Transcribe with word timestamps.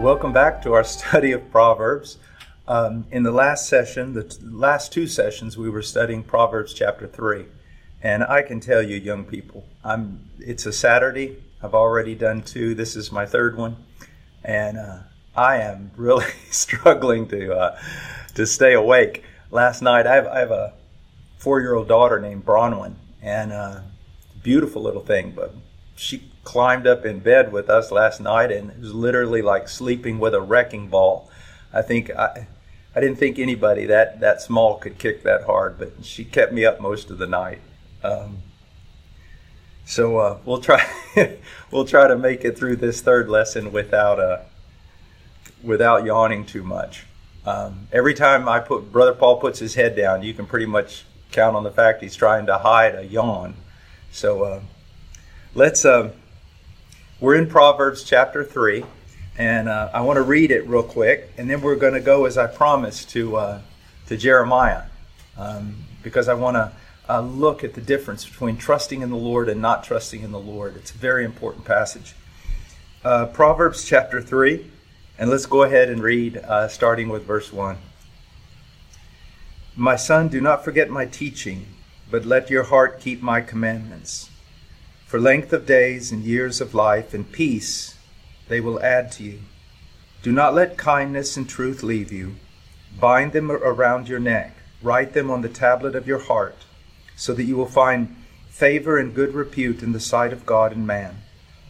Welcome 0.00 0.32
back 0.32 0.62
to 0.62 0.72
our 0.72 0.82
study 0.98 1.32
of 1.32 1.50
Proverbs. 1.50 2.16
Um, 2.66 3.04
in 3.10 3.22
the 3.22 3.30
last 3.30 3.68
session, 3.68 4.14
the 4.14 4.22
t- 4.22 4.38
last 4.42 4.94
two 4.94 5.06
sessions, 5.06 5.58
we 5.58 5.68
were 5.68 5.82
studying 5.82 6.22
Proverbs 6.22 6.72
chapter 6.72 7.06
3. 7.06 7.44
And 8.02 8.24
I 8.24 8.40
can 8.40 8.60
tell 8.60 8.80
you, 8.80 8.96
young 8.96 9.24
people, 9.24 9.66
I'm, 9.84 10.30
it's 10.38 10.64
a 10.64 10.72
Saturday. 10.72 11.36
I've 11.62 11.74
already 11.74 12.14
done 12.14 12.40
two. 12.40 12.74
This 12.74 12.96
is 12.96 13.12
my 13.12 13.26
third 13.26 13.58
one. 13.58 13.76
And 14.42 14.78
uh, 14.78 15.00
I 15.36 15.58
am 15.58 15.90
really 15.98 16.32
struggling 16.50 17.28
to, 17.28 17.54
uh, 17.54 17.78
to 18.36 18.46
stay 18.46 18.72
awake. 18.72 19.22
Last 19.50 19.82
night, 19.82 20.06
I 20.06 20.14
have, 20.14 20.26
I 20.28 20.38
have 20.38 20.50
a 20.50 20.72
four 21.36 21.60
year 21.60 21.74
old 21.74 21.88
daughter 21.88 22.18
named 22.18 22.46
Bronwyn, 22.46 22.94
and 23.20 23.52
uh, 23.52 23.80
beautiful 24.42 24.80
little 24.80 25.04
thing, 25.04 25.34
but 25.36 25.54
she 26.00 26.22
climbed 26.44 26.86
up 26.86 27.04
in 27.04 27.18
bed 27.18 27.52
with 27.52 27.68
us 27.68 27.92
last 27.92 28.22
night 28.22 28.50
and 28.50 28.70
it 28.70 28.80
was 28.80 28.94
literally 28.94 29.42
like 29.42 29.68
sleeping 29.68 30.18
with 30.18 30.34
a 30.34 30.40
wrecking 30.40 30.88
ball. 30.88 31.30
I 31.74 31.82
think 31.82 32.10
I, 32.10 32.46
I 32.96 33.00
didn't 33.00 33.16
think 33.16 33.38
anybody 33.38 33.84
that, 33.84 34.20
that 34.20 34.40
small 34.40 34.78
could 34.78 34.96
kick 34.96 35.22
that 35.24 35.42
hard, 35.42 35.78
but 35.78 35.92
she 36.02 36.24
kept 36.24 36.54
me 36.54 36.64
up 36.64 36.80
most 36.80 37.10
of 37.10 37.18
the 37.18 37.26
night. 37.26 37.60
Um, 38.02 38.38
so 39.84 40.16
uh, 40.16 40.38
we'll 40.46 40.62
try 40.62 40.82
we'll 41.70 41.84
try 41.84 42.08
to 42.08 42.16
make 42.16 42.46
it 42.46 42.56
through 42.56 42.76
this 42.76 43.02
third 43.02 43.28
lesson 43.28 43.70
without 43.70 44.18
uh, 44.18 44.40
without 45.62 46.06
yawning 46.06 46.46
too 46.46 46.62
much. 46.62 47.04
Um, 47.44 47.88
every 47.92 48.14
time 48.14 48.48
I 48.48 48.60
put 48.60 48.90
Brother 48.90 49.12
Paul 49.12 49.38
puts 49.38 49.58
his 49.58 49.74
head 49.74 49.96
down, 49.96 50.22
you 50.22 50.32
can 50.32 50.46
pretty 50.46 50.66
much 50.66 51.04
count 51.30 51.56
on 51.56 51.64
the 51.64 51.70
fact 51.70 52.02
he's 52.02 52.16
trying 52.16 52.46
to 52.46 52.56
hide 52.56 52.94
a 52.94 53.04
yawn. 53.04 53.54
So 54.10 54.44
uh, 54.44 54.60
let's 55.54 55.84
uh, 55.84 56.12
we're 57.18 57.34
in 57.34 57.48
Proverbs 57.48 58.04
chapter 58.04 58.44
3, 58.44 58.84
and 59.36 59.68
uh, 59.68 59.90
I 59.92 60.00
want 60.02 60.16
to 60.16 60.22
read 60.22 60.50
it 60.50 60.66
real 60.66 60.82
quick, 60.82 61.30
and 61.36 61.50
then 61.50 61.60
we're 61.60 61.76
going 61.76 61.94
to 61.94 62.00
go, 62.00 62.24
as 62.24 62.38
I 62.38 62.46
promised, 62.46 63.10
to, 63.10 63.36
uh, 63.36 63.60
to 64.06 64.16
Jeremiah, 64.16 64.84
um, 65.36 65.84
because 66.02 66.28
I 66.28 66.34
want 66.34 66.54
to 66.54 66.72
uh, 67.08 67.20
look 67.20 67.64
at 67.64 67.74
the 67.74 67.80
difference 67.80 68.24
between 68.24 68.56
trusting 68.56 69.02
in 69.02 69.10
the 69.10 69.16
Lord 69.16 69.48
and 69.48 69.60
not 69.60 69.84
trusting 69.84 70.22
in 70.22 70.30
the 70.30 70.38
Lord. 70.38 70.76
It's 70.76 70.92
a 70.92 70.98
very 70.98 71.24
important 71.24 71.64
passage. 71.64 72.14
Uh, 73.04 73.26
Proverbs 73.26 73.84
chapter 73.84 74.22
3, 74.22 74.64
and 75.18 75.28
let's 75.28 75.46
go 75.46 75.64
ahead 75.64 75.90
and 75.90 76.02
read, 76.02 76.38
uh, 76.38 76.68
starting 76.68 77.08
with 77.08 77.24
verse 77.24 77.52
1. 77.52 77.76
My 79.76 79.96
son, 79.96 80.28
do 80.28 80.40
not 80.40 80.64
forget 80.64 80.90
my 80.90 81.06
teaching, 81.06 81.66
but 82.10 82.24
let 82.24 82.50
your 82.50 82.64
heart 82.64 83.00
keep 83.00 83.20
my 83.20 83.40
commandments. 83.40 84.29
For 85.10 85.18
length 85.18 85.52
of 85.52 85.66
days 85.66 86.12
and 86.12 86.22
years 86.22 86.60
of 86.60 86.72
life 86.72 87.12
and 87.12 87.32
peace 87.32 87.96
they 88.46 88.60
will 88.60 88.80
add 88.80 89.10
to 89.14 89.24
you. 89.24 89.40
Do 90.22 90.30
not 90.30 90.54
let 90.54 90.78
kindness 90.78 91.36
and 91.36 91.48
truth 91.48 91.82
leave 91.82 92.12
you. 92.12 92.36
Bind 93.00 93.32
them 93.32 93.50
around 93.50 94.08
your 94.08 94.20
neck, 94.20 94.54
write 94.80 95.12
them 95.12 95.28
on 95.28 95.42
the 95.42 95.48
tablet 95.48 95.96
of 95.96 96.06
your 96.06 96.20
heart, 96.20 96.58
so 97.16 97.34
that 97.34 97.42
you 97.42 97.56
will 97.56 97.66
find 97.66 98.14
favor 98.50 98.98
and 98.98 99.12
good 99.12 99.34
repute 99.34 99.82
in 99.82 99.90
the 99.90 99.98
sight 99.98 100.32
of 100.32 100.46
God 100.46 100.70
and 100.70 100.86
man. 100.86 101.22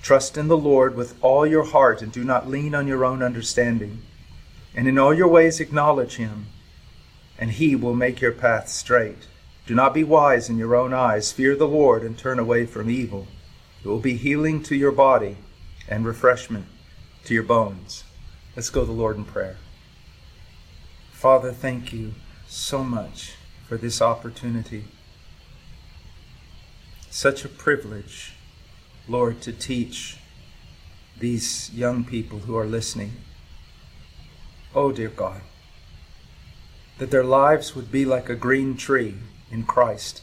Trust 0.02 0.36
in 0.36 0.48
the 0.48 0.54
Lord 0.58 0.94
with 0.94 1.16
all 1.22 1.46
your 1.46 1.64
heart 1.64 2.02
and 2.02 2.12
do 2.12 2.22
not 2.22 2.46
lean 2.46 2.74
on 2.74 2.86
your 2.86 3.06
own 3.06 3.22
understanding. 3.22 4.02
And 4.74 4.86
in 4.86 4.98
all 4.98 5.14
your 5.14 5.28
ways 5.28 5.60
acknowledge 5.60 6.16
him, 6.16 6.48
and 7.38 7.52
he 7.52 7.74
will 7.74 7.94
make 7.94 8.20
your 8.20 8.32
path 8.32 8.68
straight. 8.68 9.28
Do 9.66 9.74
not 9.74 9.94
be 9.94 10.04
wise 10.04 10.48
in 10.48 10.58
your 10.58 10.74
own 10.74 10.92
eyes. 10.92 11.32
Fear 11.32 11.56
the 11.56 11.68
Lord 11.68 12.02
and 12.02 12.18
turn 12.18 12.38
away 12.38 12.66
from 12.66 12.90
evil. 12.90 13.28
It 13.84 13.88
will 13.88 14.00
be 14.00 14.16
healing 14.16 14.62
to 14.64 14.74
your 14.74 14.92
body 14.92 15.36
and 15.88 16.04
refreshment 16.04 16.66
to 17.24 17.34
your 17.34 17.42
bones. 17.42 18.04
Let's 18.56 18.70
go 18.70 18.80
to 18.80 18.86
the 18.86 18.92
Lord 18.92 19.16
in 19.16 19.24
prayer. 19.24 19.56
Father, 21.12 21.52
thank 21.52 21.92
you 21.92 22.14
so 22.48 22.82
much 22.82 23.34
for 23.68 23.76
this 23.76 24.02
opportunity. 24.02 24.84
Such 27.10 27.44
a 27.44 27.48
privilege, 27.48 28.34
Lord, 29.08 29.40
to 29.42 29.52
teach 29.52 30.16
these 31.18 31.70
young 31.72 32.04
people 32.04 32.40
who 32.40 32.56
are 32.56 32.66
listening. 32.66 33.12
Oh, 34.74 34.92
dear 34.92 35.08
God, 35.08 35.42
that 36.98 37.10
their 37.10 37.24
lives 37.24 37.76
would 37.76 37.92
be 37.92 38.04
like 38.04 38.28
a 38.28 38.34
green 38.34 38.76
tree 38.76 39.16
in 39.50 39.64
Christ. 39.64 40.22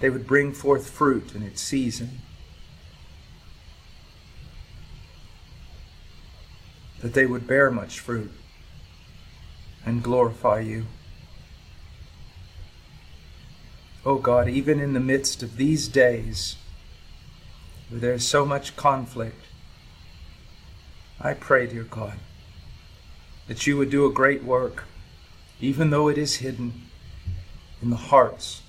They 0.00 0.10
would 0.10 0.26
bring 0.26 0.52
forth 0.52 0.90
fruit 0.90 1.34
in 1.34 1.42
its 1.42 1.60
season. 1.60 2.20
That 7.00 7.14
they 7.14 7.26
would 7.26 7.46
bear 7.46 7.70
much 7.70 8.00
fruit 8.00 8.32
and 9.84 10.02
glorify 10.02 10.60
you. 10.60 10.86
Oh 14.06 14.18
God, 14.18 14.48
even 14.48 14.80
in 14.80 14.92
the 14.92 15.00
midst 15.00 15.42
of 15.42 15.56
these 15.56 15.88
days 15.88 16.56
where 17.88 18.00
there 18.00 18.12
is 18.12 18.26
so 18.26 18.44
much 18.44 18.76
conflict, 18.76 19.40
I 21.20 21.32
pray, 21.32 21.66
dear 21.66 21.84
God, 21.84 22.18
that 23.46 23.66
you 23.66 23.78
would 23.78 23.90
do 23.90 24.04
a 24.04 24.12
great 24.12 24.42
work, 24.42 24.84
even 25.60 25.90
though 25.90 26.08
it 26.08 26.18
is 26.18 26.36
hidden 26.36 26.83
in 27.84 27.90
the 27.90 27.96
hearts 27.96 28.62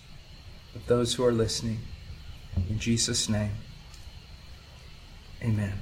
of 0.75 0.85
those 0.87 1.13
who 1.13 1.23
are 1.23 1.31
listening. 1.31 1.79
In 2.69 2.77
Jesus' 2.77 3.29
name, 3.29 3.53
amen. 5.41 5.73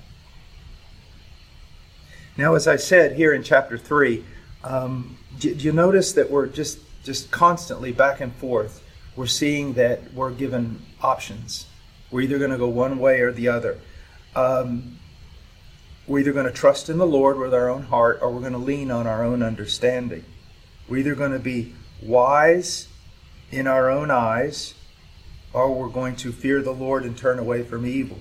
Now, 2.38 2.54
as 2.54 2.68
I 2.68 2.76
said 2.76 3.16
here 3.16 3.34
in 3.34 3.42
chapter 3.42 3.76
3, 3.76 4.24
um, 4.64 5.18
do, 5.40 5.54
do 5.56 5.66
you 5.66 5.72
notice 5.72 6.14
that 6.14 6.30
we're 6.30 6.46
just, 6.46 6.80
just 7.04 7.32
constantly 7.32 7.92
back 7.92 8.22
and 8.22 8.34
forth? 8.36 8.84
We're 9.16 9.26
seeing 9.26 9.74
that 9.74 10.14
we're 10.14 10.32
given 10.32 10.82
options. 11.02 11.66
We're 12.12 12.22
either 12.22 12.38
going 12.38 12.52
to 12.52 12.58
go 12.58 12.70
one 12.70 13.00
way 13.00 13.22
or 13.22 13.32
the 13.32 13.48
other. 13.48 13.80
Um, 14.36 15.00
we're 16.06 16.20
either 16.20 16.34
going 16.34 16.46
to 16.46 16.52
trust 16.52 16.88
in 16.88 17.00
the 17.00 17.08
Lord 17.08 17.40
with 17.40 17.54
our 17.54 17.68
own 17.68 17.84
heart 17.84 18.20
or 18.22 18.32
we're 18.32 18.42
going 18.42 18.54
to 18.54 18.60
lean 18.60 18.92
on 18.92 19.08
our 19.08 19.24
own 19.24 19.42
understanding. 19.42 20.24
We're 20.88 20.98
either 20.98 21.16
going 21.16 21.32
to 21.32 21.40
be 21.40 21.74
wise 22.02 22.90
in 23.54 23.68
our 23.68 23.90
own 23.90 24.10
eyes, 24.10 24.74
or 25.54 25.72
we're 25.74 25.90
going 25.90 26.16
to 26.18 26.32
fear 26.32 26.62
the 26.62 26.72
Lord 26.72 27.04
and 27.04 27.16
turn 27.16 27.38
away 27.38 27.64
from 27.64 27.86
evil. 27.86 28.18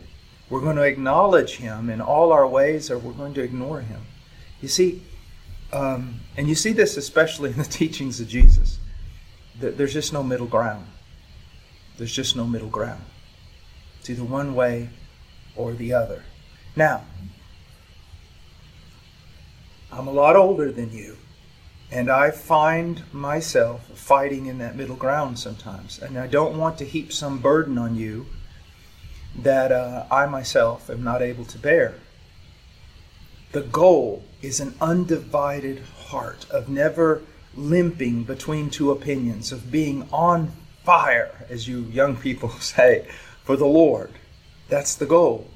We're 0.51 0.61
going 0.61 0.77
to 0.77 0.83
acknowledge 0.83 1.57
Him 1.57 1.89
in 1.89 2.03
all 2.03 2.33
our 2.33 2.47
ways, 2.47 2.91
or 2.91 2.99
we're 2.99 3.13
going 3.13 3.33
to 3.35 3.43
ignore 3.43 3.81
Him. 3.81 4.03
You 4.61 4.69
see, 4.69 5.03
um, 5.73 6.21
and 6.37 6.49
you 6.49 6.55
see 6.55 6.73
this 6.73 6.99
especially 6.99 7.51
in 7.51 7.57
the 7.57 7.65
teachings 7.81 8.21
of 8.21 8.29
Jesus. 8.29 8.79
There's 9.59 9.95
just 9.95 10.13
no 10.13 10.23
middle 10.23 10.47
ground. 10.47 10.87
There's 11.97 12.13
just 12.13 12.37
no 12.37 12.47
middle 12.47 12.69
ground. 12.69 13.05
It's 14.01 14.11
either 14.11 14.25
one 14.25 14.55
way 14.55 14.91
or 15.57 15.73
the 15.73 15.95
other. 15.95 16.25
Now, 16.77 17.05
I'm 19.91 20.09
a 20.09 20.13
lot 20.13 20.37
older 20.37 20.73
than 20.73 20.93
you. 20.93 21.17
And 21.93 22.11
I 22.11 22.31
find 22.31 23.03
myself 23.13 23.87
fighting 23.89 24.47
in 24.47 24.57
that 24.59 24.77
middle 24.77 24.97
ground 24.97 25.39
sometimes. 25.39 25.99
And 25.99 26.19
I 26.19 26.27
don't 26.27 26.57
want 26.57 26.79
to 26.79 26.87
heap 26.87 27.13
some 27.13 27.39
burden 27.39 27.77
on 27.77 27.97
you 27.97 28.27
that 29.37 29.71
uh, 29.71 30.07
I 30.11 30.25
myself 30.25 30.89
am 30.89 31.05
not 31.05 31.21
able 31.21 31.45
to 31.45 31.59
bear. 31.59 31.97
The 33.53 33.61
goal 33.61 34.25
is 34.41 34.59
an 34.59 34.75
undivided 34.81 35.83
heart 36.07 36.47
of 36.51 36.71
never 36.71 37.21
limping 37.55 38.25
between 38.25 38.71
two 38.71 38.91
opinions, 38.91 39.53
of 39.53 39.71
being 39.71 40.09
on 40.11 40.53
fire, 40.85 41.45
as 41.51 41.69
you 41.69 41.81
young 41.81 42.17
people 42.17 42.49
say, 42.61 43.07
for 43.45 43.55
the 43.55 43.67
Lord. 43.67 44.13
That's 44.71 44.95
the 44.95 45.05
goal. 45.05 45.47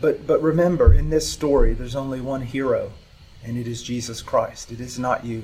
But, 0.00 0.24
but 0.24 0.40
remember, 0.40 0.94
in 0.94 1.10
this 1.10 1.28
story, 1.28 1.74
there's 1.74 1.96
only 1.96 2.20
one 2.20 2.42
hero 2.42 2.92
and 3.44 3.58
it 3.58 3.68
is 3.68 3.82
Jesus 3.82 4.22
Christ. 4.22 4.72
It 4.72 4.80
is 4.80 4.98
not 4.98 5.24
you. 5.24 5.42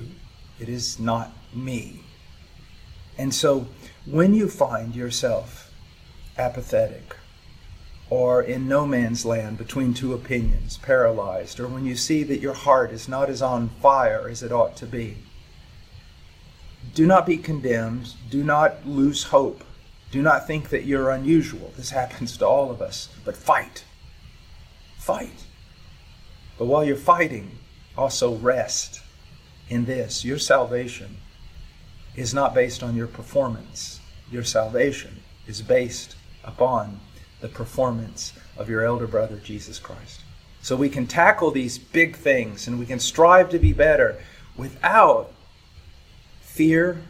It 0.58 0.69
is 0.69 0.99
not 0.99 1.32
me. 1.55 2.00
And 3.19 3.35
so 3.35 3.67
when 4.06 4.35
you 4.35 4.49
find 4.49 4.94
yourself 4.94 5.73
apathetic 6.38 7.17
or 8.08 8.43
in 8.43 8.67
no 8.67 8.87
man's 8.87 9.25
land 9.25 9.56
between 9.56 9.94
two 9.94 10.12
opinions, 10.12 10.79
paralyzed, 10.79 11.61
or 11.61 11.69
when 11.69 11.87
you 11.87 11.94
see 11.94 12.25
that 12.25 12.41
your 12.41 12.55
heart 12.55 12.91
is 12.91 13.08
not 13.08 13.31
as 13.31 13.41
on 13.41 13.69
fire 13.69 14.29
as 14.29 14.43
it 14.43 14.50
ought 14.50 14.76
to 14.76 14.87
be. 14.87 15.17
Do 16.94 17.06
not 17.06 17.25
be 17.25 17.37
condemned. 17.37 18.14
Do 18.31 18.43
not 18.43 18.85
lose 18.85 19.25
hope. 19.25 19.62
Do 20.11 20.23
not 20.23 20.46
think 20.46 20.70
that 20.70 20.85
you're 20.85 21.11
unusual. 21.11 21.73
This 21.76 21.91
happens 22.00 22.37
to 22.38 22.46
all 22.46 22.70
of 22.70 22.82
us. 22.82 23.08
But 23.25 23.37
fight. 23.37 23.85
Fight. 24.99 25.44
But 26.58 26.67
while 26.67 26.85
you're 26.85 26.96
fighting, 26.96 27.60
also 28.00 28.35
rest 28.37 29.02
in 29.69 29.85
this. 29.85 30.25
Your 30.25 30.38
salvation 30.38 31.19
is 32.17 32.32
not 32.32 32.55
based 32.55 32.82
on 32.82 32.97
your 32.97 33.06
performance, 33.06 34.00
your 34.31 34.43
salvation 34.43 35.20
is 35.47 35.61
based 35.61 36.17
upon 36.43 36.99
the 37.41 37.49
performance 37.49 38.32
of 38.56 38.69
your 38.69 38.85
elder 38.85 39.06
brother, 39.06 39.37
Jesus 39.37 39.79
Christ. 39.79 40.23
So 40.62 40.76
we 40.76 40.88
can 40.88 41.06
tackle 41.06 41.50
these 41.50 41.79
big 41.79 42.17
things 42.17 42.67
and 42.67 42.79
we 42.79 42.87
can 42.87 42.99
strive 42.99 43.50
to 43.50 43.58
be 43.58 43.73
better 43.73 44.19
without 44.56 45.32
fear 46.41 47.03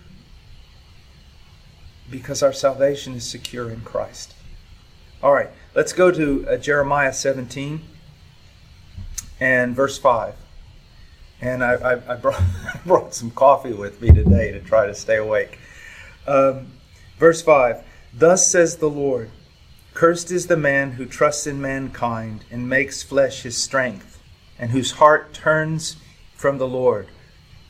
because 2.11 2.43
our 2.43 2.53
salvation 2.53 3.15
is 3.15 3.29
secure 3.29 3.71
in 3.71 3.81
Christ. 3.83 4.35
All 5.23 5.33
right, 5.33 5.51
let's 5.75 5.93
go 5.93 6.11
to 6.11 6.49
uh, 6.49 6.57
Jeremiah 6.57 7.13
17 7.13 7.81
and 9.41 9.75
verse 9.77 9.99
5. 9.99 10.35
And 11.41 11.65
I, 11.65 11.73
I, 11.75 12.13
I 12.13 12.17
brought, 12.17 12.43
brought, 12.87 13.15
some 13.15 13.31
coffee 13.31 13.73
with 13.73 14.01
me 14.01 14.11
today 14.11 14.53
to 14.53 14.61
try 14.61 14.87
to 14.87 14.95
stay 14.95 15.17
awake. 15.17 15.59
Um, 16.27 16.69
verse 17.19 17.43
5 17.43 17.83
Thus 18.13 18.51
says 18.51 18.77
the 18.77 18.91
Lord 18.91 19.31
Cursed 19.95 20.31
is 20.31 20.47
the 20.47 20.57
man 20.57 20.93
who 20.93 21.07
trusts 21.07 21.47
in 21.47 21.61
mankind 21.61 22.45
and 22.51 22.69
makes 22.69 23.03
flesh 23.03 23.43
his 23.43 23.57
strength, 23.57 24.23
and 24.59 24.71
whose 24.71 24.93
heart 24.93 25.33
turns 25.33 25.97
from 26.35 26.59
the 26.59 26.69
Lord. 26.69 27.09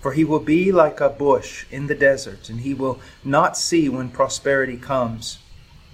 For 0.01 0.13
he 0.13 0.25
will 0.25 0.41
be 0.41 0.73
like 0.73 1.01
a 1.01 1.09
bush 1.09 1.67
in 1.71 1.87
the 1.87 1.95
desert, 1.95 2.49
and 2.49 2.61
he 2.61 2.75
will 2.75 3.01
not 3.25 3.57
see 3.57 3.89
when 3.89 4.11
prosperity 4.11 4.77
comes, 4.77 5.39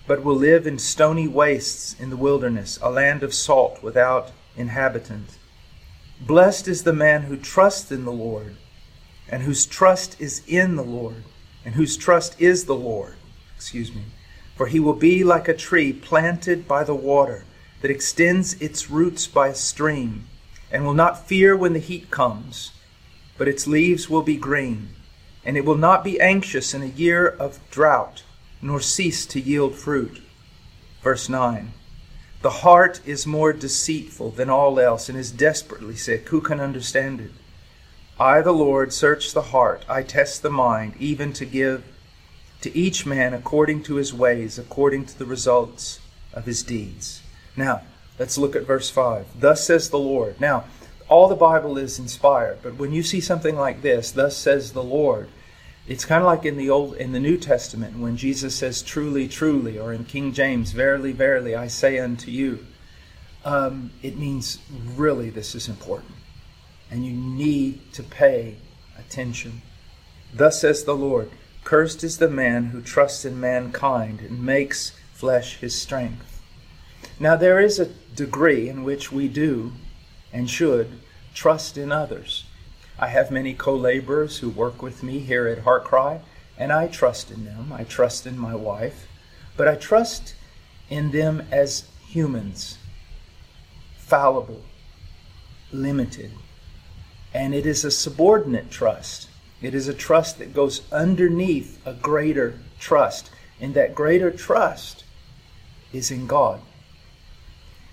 but 0.06 0.22
will 0.22 0.37
live 0.37 0.67
in 0.67 0.79
stony 0.79 1.26
wastes 1.26 1.94
in 1.99 2.11
the 2.11 2.17
wilderness, 2.17 2.79
a 2.82 2.90
land 2.90 3.22
of 3.22 3.34
salt 3.34 3.82
without 3.82 4.31
inhabitant. 4.56 5.38
Blessed 6.21 6.67
is 6.67 6.83
the 6.83 6.95
man 6.95 7.23
who 7.23 7.37
trusts 7.37 7.93
in 7.93 8.05
the 8.05 8.13
Lord, 8.13 8.57
and 9.29 9.43
whose 9.43 9.67
trust 9.67 10.19
is 10.21 10.43
in 10.47 10.77
the 10.77 10.83
Lord, 10.83 11.25
and 11.65 11.75
whose 11.75 11.97
trust 11.97 12.41
is 12.41 12.65
the 12.65 12.75
Lord. 12.75 13.17
Excuse 13.55 13.95
me. 13.95 14.03
For 14.57 14.67
he 14.67 14.81
will 14.81 14.95
be 14.95 15.23
like 15.23 15.47
a 15.47 15.55
tree 15.55 15.93
planted 15.93 16.67
by 16.67 16.85
the 16.85 16.95
water 16.95 17.45
that 17.83 17.91
extends 17.91 18.55
its 18.55 18.91
roots 18.91 19.27
by 19.27 19.49
a 19.49 19.55
stream, 19.55 20.27
and 20.73 20.85
will 20.85 20.95
not 20.95 21.29
fear 21.29 21.55
when 21.55 21.75
the 21.75 21.79
heat 21.79 22.11
comes, 22.11 22.73
but 23.37 23.49
its 23.49 23.67
leaves 23.67 24.09
will 24.09 24.23
be 24.23 24.37
green, 24.37 24.89
and 25.45 25.57
it 25.57 25.65
will 25.67 25.77
not 25.77 26.03
be 26.03 26.21
anxious 26.21 26.73
in 26.73 26.83
a 26.83 26.87
year 26.87 27.29
of 27.29 27.61
drought, 27.71 28.23
nor 28.63 28.81
cease 28.81 29.27
to 29.27 29.41
yield 29.41 29.75
fruit. 29.75 30.23
Verse 31.03 31.29
9 31.29 31.73
The 32.43 32.50
heart 32.50 33.00
is 33.06 33.27
more 33.27 33.53
deceitful 33.53 34.33
than 34.33 34.50
all 34.50 34.79
else, 34.79 35.09
and 35.09 35.19
is 35.19 35.31
desperately 35.31 35.97
sick. 35.97 36.29
Who 36.29 36.41
can 36.41 36.61
understand 36.61 37.21
it? 37.21 37.33
I, 38.19 38.41
the 38.41 38.53
Lord, 38.53 38.93
search 38.93 39.33
the 39.33 39.43
heart, 39.43 39.85
I 39.88 40.03
test 40.03 40.43
the 40.43 40.50
mind, 40.50 40.94
even 40.99 41.33
to 41.35 41.44
give 41.44 41.85
to 42.62 42.77
each 42.77 43.05
man 43.05 43.35
according 43.35 43.83
to 43.85 43.97
his 43.97 44.15
ways, 44.15 44.59
according 44.59 45.06
to 45.06 45.19
the 45.19 45.27
results 45.27 46.00
of 46.33 46.47
his 46.47 46.62
deeds. 46.62 47.23
Now, 47.56 47.83
let's 48.19 48.39
look 48.39 48.56
at 48.56 48.67
verse 48.67 48.91
5. 48.91 49.41
Thus 49.41 49.67
says 49.67 49.91
the 49.91 49.99
Lord. 49.99 50.41
Now, 50.41 50.65
all 51.09 51.29
the 51.29 51.35
Bible 51.35 51.79
is 51.79 51.99
inspired, 51.99 52.59
but 52.62 52.77
when 52.77 52.93
you 52.93 53.03
see 53.03 53.21
something 53.21 53.56
like 53.56 53.82
this, 53.82 54.11
thus 54.11 54.37
says 54.37 54.73
the 54.73 54.82
Lord, 54.82 55.29
it's 55.88 56.05
kind 56.05 56.23
of 56.23 56.27
like 56.27 56.44
in 56.44 56.56
the 56.56 56.71
old 56.71 56.97
in 56.97 57.12
the 57.12 57.21
New 57.21 57.37
Testament 57.37 57.99
when 57.99 58.17
Jesus 58.17 58.55
says 58.55 58.83
truly 58.83 59.29
truly 59.29 59.79
or 59.79 59.93
in 59.93 60.05
King 60.05 60.33
James 60.33 60.73
verily 60.73 61.12
verily 61.12 61.55
I 61.55 61.69
say 61.69 61.99
unto 61.99 62.31
you 62.31 62.67
um, 63.44 63.91
it 64.03 64.17
means 64.17 64.59
really 64.71 65.31
this 65.31 65.55
is 65.55 65.69
important 65.69 66.12
and 66.91 67.05
you 67.05 67.12
need 67.12 67.93
to 67.94 68.03
pay 68.03 68.56
attention 68.99 69.62
thus 70.33 70.61
says 70.61 70.85
the 70.85 70.97
Lord 70.97 71.31
Cursed 71.67 72.05
is 72.05 72.19
the 72.19 72.29
man 72.29 72.67
who 72.67 72.81
trusts 72.81 73.25
in 73.25 73.41
mankind 73.41 74.21
and 74.21 74.41
makes 74.41 74.93
flesh 75.12 75.56
his 75.56 75.75
strength. 75.75 76.41
Now, 77.19 77.35
there 77.35 77.59
is 77.59 77.81
a 77.81 77.87
degree 78.15 78.69
in 78.69 78.85
which 78.85 79.11
we 79.11 79.27
do 79.27 79.73
and 80.32 80.49
should 80.49 81.00
trust 81.35 81.77
in 81.77 81.91
others. 81.91 82.44
I 82.98 83.08
have 83.08 83.31
many 83.31 83.52
co 83.52 83.75
laborers 83.75 84.38
who 84.38 84.48
work 84.48 84.81
with 84.81 85.02
me 85.02 85.19
here 85.19 85.46
at 85.46 85.64
HeartCry, 85.64 86.20
and 86.56 86.72
I 86.72 86.87
trust 86.87 87.31
in 87.31 87.44
them. 87.44 87.72
I 87.72 87.84
trust 87.84 88.26
in 88.26 88.38
my 88.38 88.54
wife, 88.54 89.06
but 89.56 89.69
I 89.69 89.75
trust 89.75 90.34
in 90.88 91.10
them 91.10 91.46
as 91.50 91.88
humans, 92.08 92.78
fallible, 93.96 94.62
limited. 95.72 96.32
And 97.34 97.54
it 97.54 97.66
is 97.66 97.84
a 97.84 97.90
subordinate 97.90 98.70
trust. 98.70 99.28
It 99.60 99.75
is 99.75 99.88
a 99.88 99.94
trust 99.94 100.38
that 100.38 100.54
goes 100.54 100.90
underneath 100.90 101.84
a 101.87 101.93
greater 101.93 102.58
trust. 102.78 103.31
And 103.60 103.75
that 103.75 103.94
greater 103.94 104.31
trust 104.31 105.04
is 105.93 106.10
in 106.10 106.26
God. 106.26 106.60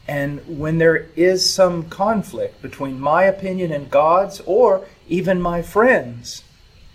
And 0.08 0.60
when 0.60 0.80
there 0.80 1.08
is 1.16 1.50
some 1.50 1.90
conflict 1.90 2.62
between 2.62 3.00
my 3.00 3.24
opinion 3.24 3.72
and 3.72 3.90
God's, 3.90 4.42
or 4.46 4.86
even 5.08 5.42
my 5.42 5.62
friends' 5.62 6.44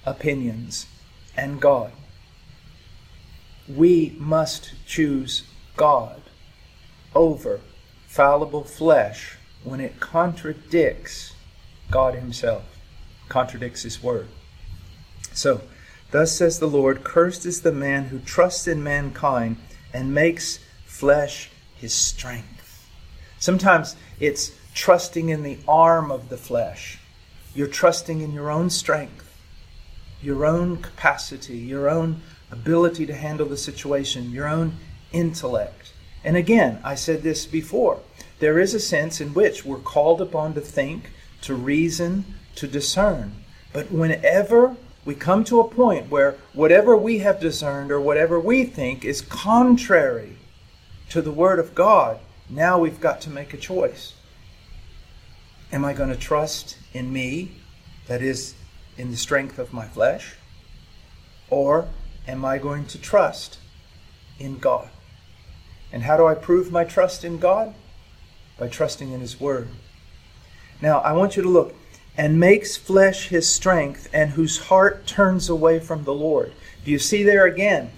opinions 0.05 0.87
and 1.37 1.61
God, 1.61 1.93
we 3.69 4.15
must 4.19 4.73
choose 4.87 5.45
God 5.77 6.23
over 7.15 7.61
fallible 8.07 8.65
flesh 8.65 9.37
when 9.65 9.81
it 9.81 10.01
contradicts 10.01 11.33
God 11.91 12.15
Himself, 12.15 12.65
contradicts 13.29 13.83
His 13.83 14.03
Word. 14.03 14.29
So, 15.33 15.63
thus 16.11 16.33
says 16.33 16.59
the 16.59 16.67
Lord 16.67 17.05
Cursed 17.05 17.47
is 17.47 17.63
the 17.63 17.73
man 17.73 18.07
who 18.07 18.19
trusts 18.19 18.67
in 18.67 18.83
mankind 18.83 19.57
and 19.93 20.15
makes 20.15 20.59
flesh 20.85 21.51
his 21.77 21.95
strength. 21.95 22.58
Sometimes 23.39 23.97
it's 24.21 24.53
trusting 24.75 25.29
in 25.29 25.43
the 25.43 25.59
arm 25.67 26.11
of 26.11 26.29
the 26.29 26.37
flesh. 26.37 26.99
You're 27.55 27.67
trusting 27.67 28.21
in 28.21 28.33
your 28.33 28.51
own 28.51 28.71
strength, 28.71 29.33
your 30.23 30.45
own 30.45 30.79
capacity, 30.79 31.57
your 31.57 31.89
own 31.89 32.23
ability 32.51 33.07
to 33.07 33.15
handle 33.15 33.47
the 33.47 33.57
situation, 33.57 34.31
your 34.31 34.49
own 34.49 34.75
intellect. 35.13 35.93
And 36.25 36.37
again, 36.37 36.81
I 36.85 36.95
said 36.95 37.23
this 37.23 37.47
before. 37.47 38.01
There 38.39 38.59
is 38.59 38.75
a 38.75 38.81
sense 38.81 39.21
in 39.21 39.35
which 39.35 39.65
we're 39.65 39.79
called 39.79 40.21
upon 40.21 40.55
to 40.55 40.61
think, 40.61 41.11
to 41.43 41.55
reason, 41.55 42.25
to 42.57 42.67
discern. 42.67 43.35
But 43.73 43.91
whenever 43.91 44.77
we 45.05 45.15
come 45.15 45.45
to 45.45 45.61
a 45.61 45.69
point 45.69 46.11
where 46.11 46.37
whatever 46.53 46.97
we 46.97 47.19
have 47.19 47.41
discerned 47.41 47.91
or 47.91 48.01
whatever 48.01 48.39
we 48.39 48.65
think 48.65 49.05
is 49.05 49.21
contrary 49.21 50.37
to 51.11 51.23
the 51.23 51.33
Word 51.33 51.59
of 51.59 51.75
God, 51.75 52.19
now 52.49 52.79
we've 52.79 53.01
got 53.01 53.21
to 53.23 53.31
make 53.31 53.53
a 53.53 53.57
choice. 53.59 54.15
Am 55.73 55.85
I 55.85 55.93
going 55.93 56.09
to 56.09 56.17
trust 56.17 56.79
in 56.93 57.13
me, 57.13 57.53
that 58.07 58.23
is, 58.23 58.55
in 58.97 59.11
the 59.11 59.17
strength 59.17 59.59
of 59.59 59.73
my 59.73 59.87
flesh? 59.87 60.37
Or 61.51 61.89
am 62.27 62.45
I 62.45 62.59
going 62.59 62.87
to 62.87 62.99
trust 62.99 63.59
in 64.39 64.59
God? 64.59 64.89
And 65.93 66.03
how 66.03 66.17
do 66.17 66.27
I 66.27 66.35
prove 66.35 66.73
my 66.73 66.85
trust 66.85 67.25
in 67.25 67.39
God? 67.39 67.75
By 68.59 68.69
trusting 68.69 69.13
in 69.13 69.21
His 69.21 69.41
Word. 69.41 69.69
Now, 70.81 70.99
I 70.99 71.13
want 71.13 71.37
you 71.37 71.43
to 71.43 71.49
look 71.49 71.75
and 72.19 72.41
makes 72.41 72.77
flesh 72.77 73.29
his 73.29 73.49
strength, 73.49 74.09
and 74.13 74.33
whose 74.33 74.59
heart 74.59 75.07
turns 75.07 75.49
away 75.49 75.79
from 75.79 76.03
the 76.03 76.13
Lord. 76.13 76.53
Do 76.85 76.91
you 76.91 76.99
see 76.99 77.23
there 77.23 77.47
again? 77.47 77.93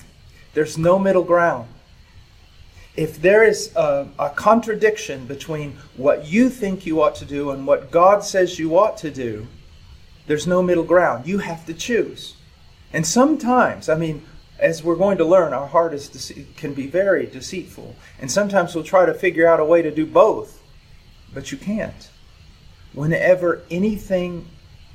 There's 0.53 0.77
no 0.77 0.99
middle 0.99 1.25
ground. 1.25 1.69
If 2.97 3.23
there 3.23 3.45
is 3.45 3.75
a, 3.77 4.09
a, 4.19 4.31
contradiction 4.31 5.27
between 5.27 5.79
what 5.97 6.27
you 6.27 6.51
think 6.51 6.85
you 6.85 7.01
ought 7.03 7.15
to 7.17 7.25
do 7.25 7.51
and 7.51 7.67
what 7.67 7.91
God 7.91 8.25
says 8.25 8.59
you 8.59 8.77
ought 8.77 8.97
to 8.99 9.11
do, 9.11 9.47
there's 10.27 10.47
no 10.47 10.63
middle 10.63 10.85
ground. 10.85 11.27
You 11.27 11.39
have 11.39 11.65
to 11.67 11.75
choose. 11.75 12.37
And 12.93 13.07
sometimes, 13.07 13.89
I 13.89 13.95
mean, 13.97 14.23
as 14.59 14.83
we're 14.83 14.97
going 14.97 15.19
to 15.19 15.25
learn, 15.25 15.53
our 15.53 15.69
heart 15.69 15.95
is 15.95 16.11
dece- 16.11 16.57
can 16.57 16.75
be 16.75 16.87
very 16.87 17.27
deceitful. 17.27 17.95
And 18.21 18.31
sometimes 18.31 18.75
we'll 18.75 18.85
try 18.85 19.07
to 19.07 19.15
figure 19.15 19.47
out 19.47 19.61
a 19.61 19.65
way 19.65 19.83
to 19.83 19.91
do 19.91 20.05
both, 20.05 20.61
but 21.33 21.53
you 21.53 21.59
can't 21.59 22.11
whenever 22.93 23.63
anything 23.71 24.49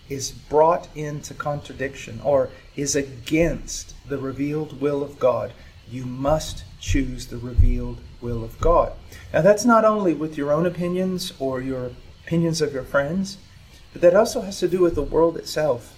is 0.10 0.32
brought 0.32 0.88
into 0.96 1.34
contradiction 1.34 2.20
or 2.24 2.50
is 2.76 2.96
against 2.96 3.96
the 4.08 4.18
revealed 4.18 4.80
will 4.80 5.02
of 5.02 5.18
God, 5.18 5.54
you 5.90 6.06
must 6.06 6.64
choose 6.86 7.28
the 7.28 7.38
revealed 7.38 8.00
will 8.22 8.44
of 8.44 8.60
God. 8.62 8.94
Now, 9.34 9.42
that's 9.42 9.66
not 9.66 9.86
only 9.86 10.14
with 10.14 10.38
your 10.38 10.52
own 10.52 10.68
opinions 10.68 11.34
or 11.40 11.60
your 11.60 11.90
opinions 12.24 12.62
of 12.62 12.74
your 12.74 12.84
friends, 12.84 13.38
but 13.92 14.04
that 14.04 14.16
also 14.16 14.42
has 14.42 14.60
to 14.60 14.68
do 14.68 14.82
with 14.82 14.94
the 14.94 15.02
world 15.02 15.36
itself. 15.36 15.98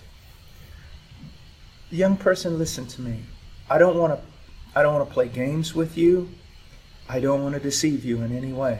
Young 1.91 2.15
person, 2.15 2.57
listen 2.57 2.87
to 2.87 3.01
me. 3.01 3.23
I 3.69 3.77
don't 3.77 3.97
want 3.97 4.13
to 4.13 4.25
I 4.75 4.83
don't 4.83 4.93
want 4.93 5.09
to 5.09 5.13
play 5.13 5.27
games 5.27 5.73
with 5.73 5.97
you. 5.97 6.29
I 7.09 7.19
don't 7.19 7.41
want 7.41 7.55
to 7.55 7.59
deceive 7.59 8.05
you 8.05 8.21
in 8.21 8.35
any 8.35 8.53
way. 8.53 8.79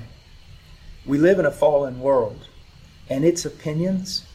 We 1.06 1.18
live 1.18 1.40
in 1.40 1.46
a 1.46 1.52
fallen 1.52 2.00
world, 2.00 2.48
and 3.10 3.26
its 3.26 3.46
opinions 3.46 4.26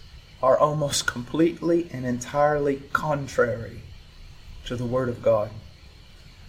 are 0.43 0.59
almost 0.59 1.07
completely 1.17 1.89
and 1.93 2.05
entirely 2.05 2.83
contrary 2.93 3.83
to 4.65 4.77
the 4.77 4.87
Word 4.87 5.09
of 5.09 5.23
God. 5.23 5.51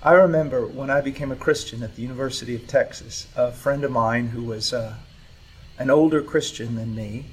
I 0.06 0.16
remember 0.16 0.68
when 0.68 0.90
I 0.90 1.00
became 1.00 1.32
a 1.32 1.36
Christian 1.38 1.82
at 1.82 1.96
the 1.96 2.02
University 2.02 2.56
of 2.56 2.68
Texas, 2.68 3.26
a 3.38 3.54
friend 3.54 3.86
of 3.86 3.92
mine 3.92 4.28
who 4.28 4.44
was 4.44 4.74
uh, 4.74 4.96
an 5.80 5.90
older 5.90 6.22
Christian 6.22 6.76
than 6.76 6.94
me, 6.94 7.28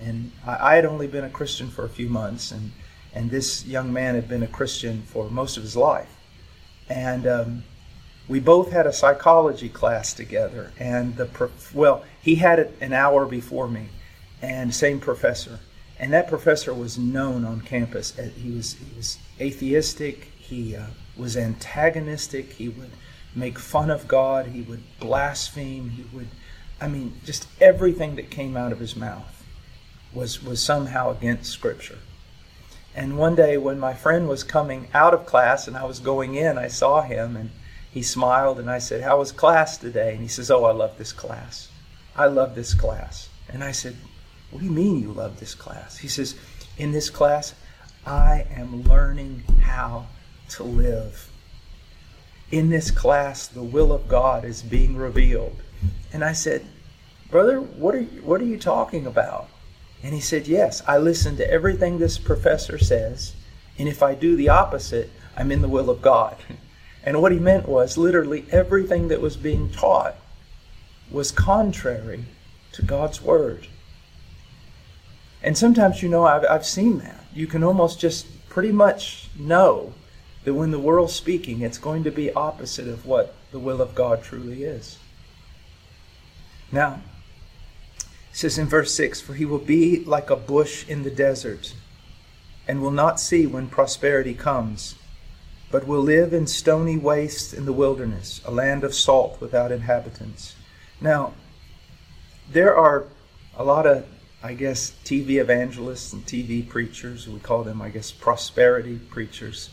and 0.00 0.30
I, 0.46 0.72
I, 0.72 0.74
had 0.76 0.84
only 0.84 1.08
been 1.08 1.24
a 1.24 1.30
Christian 1.30 1.68
for 1.68 1.84
a 1.84 1.88
few 1.88 2.08
months, 2.08 2.52
and, 2.52 2.70
and 3.12 3.28
this 3.28 3.66
young 3.66 3.92
man 3.92 4.14
had 4.14 4.28
been 4.28 4.44
a 4.44 4.46
Christian 4.46 5.02
for 5.02 5.28
most 5.30 5.56
of 5.56 5.64
his 5.64 5.74
life. 5.74 6.16
And 6.88 7.26
um, 7.26 7.64
we 8.28 8.38
both 8.38 8.70
had 8.70 8.86
a 8.86 8.92
psychology 8.92 9.68
class 9.68 10.14
together, 10.14 10.72
and 10.78 11.16
the 11.16 11.28
well, 11.74 12.04
he 12.22 12.36
had 12.36 12.60
it 12.60 12.78
an 12.80 12.92
hour 12.92 13.26
before 13.26 13.66
me, 13.66 13.88
and 14.40 14.72
same 14.72 15.00
professor, 15.00 15.58
and 15.98 16.12
that 16.12 16.28
professor 16.28 16.72
was 16.72 16.96
known 16.96 17.44
on 17.44 17.62
campus. 17.62 18.16
He 18.36 18.52
was 18.52 18.74
he 18.74 18.96
was 18.96 19.18
atheistic. 19.40 20.30
He 20.38 20.76
uh, 20.76 20.86
was 21.16 21.36
antagonistic. 21.36 22.52
He 22.54 22.68
would 22.68 22.90
make 23.34 23.58
fun 23.58 23.90
of 23.90 24.08
God. 24.08 24.46
He 24.46 24.62
would 24.62 24.82
blaspheme. 24.98 25.90
He 25.90 26.04
would, 26.14 26.28
I 26.80 26.88
mean, 26.88 27.20
just 27.24 27.46
everything 27.60 28.16
that 28.16 28.30
came 28.30 28.56
out 28.56 28.72
of 28.72 28.78
his 28.80 28.96
mouth 28.96 29.44
was 30.12 30.42
was 30.42 30.62
somehow 30.62 31.10
against 31.10 31.50
Scripture. 31.50 31.98
And 32.94 33.16
one 33.16 33.34
day 33.34 33.56
when 33.56 33.78
my 33.78 33.94
friend 33.94 34.28
was 34.28 34.44
coming 34.44 34.88
out 34.92 35.14
of 35.14 35.24
class 35.24 35.66
and 35.66 35.76
I 35.76 35.84
was 35.84 35.98
going 35.98 36.34
in, 36.34 36.58
I 36.58 36.68
saw 36.68 37.00
him 37.00 37.36
and 37.36 37.50
he 37.90 38.02
smiled 38.02 38.58
and 38.58 38.70
I 38.70 38.78
said, 38.78 39.02
How 39.02 39.18
was 39.18 39.32
class 39.32 39.78
today? 39.78 40.12
And 40.12 40.20
he 40.20 40.28
says, 40.28 40.50
Oh, 40.50 40.64
I 40.64 40.72
love 40.72 40.98
this 40.98 41.12
class. 41.12 41.68
I 42.14 42.26
love 42.26 42.54
this 42.54 42.74
class. 42.74 43.28
And 43.48 43.64
I 43.64 43.72
said, 43.72 43.96
What 44.50 44.60
do 44.60 44.66
you 44.66 44.72
mean 44.72 45.00
you 45.00 45.12
love 45.12 45.40
this 45.40 45.54
class? 45.54 45.96
He 45.98 46.08
says, 46.08 46.34
In 46.76 46.92
this 46.92 47.08
class, 47.08 47.54
I 48.06 48.46
am 48.50 48.82
learning 48.82 49.44
how 49.60 50.06
to 50.56 50.62
live. 50.62 51.30
In 52.50 52.68
this 52.68 52.90
class, 52.90 53.46
the 53.46 53.62
will 53.62 53.92
of 53.92 54.08
God 54.08 54.44
is 54.44 54.62
being 54.62 54.96
revealed. 54.96 55.56
And 56.12 56.22
I 56.22 56.32
said, 56.32 56.66
Brother, 57.30 57.60
what 57.60 57.94
are 57.94 58.00
you, 58.00 58.22
what 58.22 58.40
are 58.40 58.46
you 58.46 58.58
talking 58.58 59.06
about? 59.06 59.48
And 60.02 60.14
he 60.14 60.20
said, 60.20 60.46
Yes, 60.46 60.82
I 60.86 60.98
listen 60.98 61.36
to 61.36 61.50
everything 61.50 61.98
this 61.98 62.18
professor 62.18 62.78
says, 62.78 63.34
and 63.78 63.88
if 63.88 64.02
I 64.02 64.14
do 64.14 64.36
the 64.36 64.50
opposite, 64.50 65.10
I'm 65.36 65.50
in 65.50 65.62
the 65.62 65.68
will 65.68 65.90
of 65.90 66.02
God. 66.02 66.36
And 67.04 67.20
what 67.20 67.32
he 67.32 67.40
meant 67.40 67.68
was 67.68 67.98
literally 67.98 68.44
everything 68.52 69.08
that 69.08 69.20
was 69.20 69.36
being 69.36 69.70
taught 69.70 70.14
was 71.10 71.32
contrary 71.32 72.26
to 72.74 72.82
God's 72.82 73.20
word. 73.20 73.66
And 75.42 75.58
sometimes, 75.58 76.00
you 76.00 76.08
know, 76.08 76.24
I've, 76.24 76.44
I've 76.48 76.64
seen 76.64 76.98
that. 76.98 77.24
You 77.34 77.48
can 77.48 77.64
almost 77.64 77.98
just 77.98 78.48
pretty 78.48 78.70
much 78.70 79.30
know 79.36 79.94
that 80.44 80.54
when 80.54 80.70
the 80.70 80.78
world's 80.78 81.12
speaking, 81.12 81.60
it's 81.60 81.78
going 81.78 82.04
to 82.04 82.10
be 82.10 82.32
opposite 82.32 82.88
of 82.88 83.06
what 83.06 83.34
the 83.50 83.58
will 83.58 83.80
of 83.80 83.94
God 83.94 84.22
truly 84.22 84.64
is. 84.64 84.98
Now, 86.70 87.00
it 87.98 88.06
says 88.32 88.58
in 88.58 88.66
verse 88.66 88.94
6 88.94 89.20
For 89.20 89.34
he 89.34 89.44
will 89.44 89.58
be 89.58 90.04
like 90.04 90.30
a 90.30 90.36
bush 90.36 90.88
in 90.88 91.02
the 91.02 91.10
desert, 91.10 91.74
and 92.66 92.80
will 92.80 92.90
not 92.90 93.20
see 93.20 93.46
when 93.46 93.68
prosperity 93.68 94.34
comes 94.34 94.96
but 95.72 95.86
will 95.86 96.02
live 96.02 96.34
in 96.34 96.46
stony 96.46 96.98
wastes 96.98 97.54
in 97.54 97.64
the 97.64 97.72
wilderness, 97.72 98.42
a 98.44 98.50
land 98.50 98.84
of 98.84 98.94
salt 98.94 99.40
without 99.40 99.72
inhabitants. 99.72 100.54
Now, 101.00 101.32
there 102.48 102.76
are 102.76 103.06
a 103.56 103.64
lot 103.64 103.86
of, 103.86 104.04
I 104.42 104.52
guess, 104.52 104.92
TV 105.02 105.40
evangelists 105.40 106.12
and 106.12 106.24
TV 106.26 106.68
preachers, 106.68 107.26
we 107.26 107.40
call 107.40 107.64
them, 107.64 107.80
I 107.80 107.88
guess, 107.88 108.12
prosperity 108.12 108.98
preachers, 108.98 109.70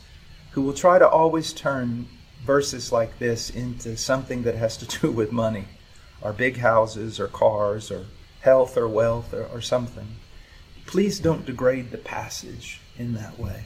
who 0.51 0.61
will 0.61 0.73
try 0.73 0.99
to 0.99 1.07
always 1.07 1.53
turn 1.53 2.07
verses 2.45 2.91
like 2.91 3.19
this 3.19 3.49
into 3.49 3.95
something 3.97 4.43
that 4.43 4.55
has 4.55 4.77
to 4.77 4.99
do 4.99 5.11
with 5.19 5.31
money, 5.31 5.65
or 6.21 6.33
big 6.33 6.57
houses, 6.57 7.19
or 7.19 7.27
cars, 7.27 7.91
or 7.91 8.05
health, 8.41 8.77
or 8.77 8.87
wealth, 8.87 9.33
or, 9.33 9.45
or 9.45 9.61
something. 9.61 10.07
Please 10.85 11.19
don't 11.19 11.45
degrade 11.45 11.91
the 11.91 11.97
passage 11.97 12.81
in 12.97 13.13
that 13.13 13.37
way. 13.39 13.65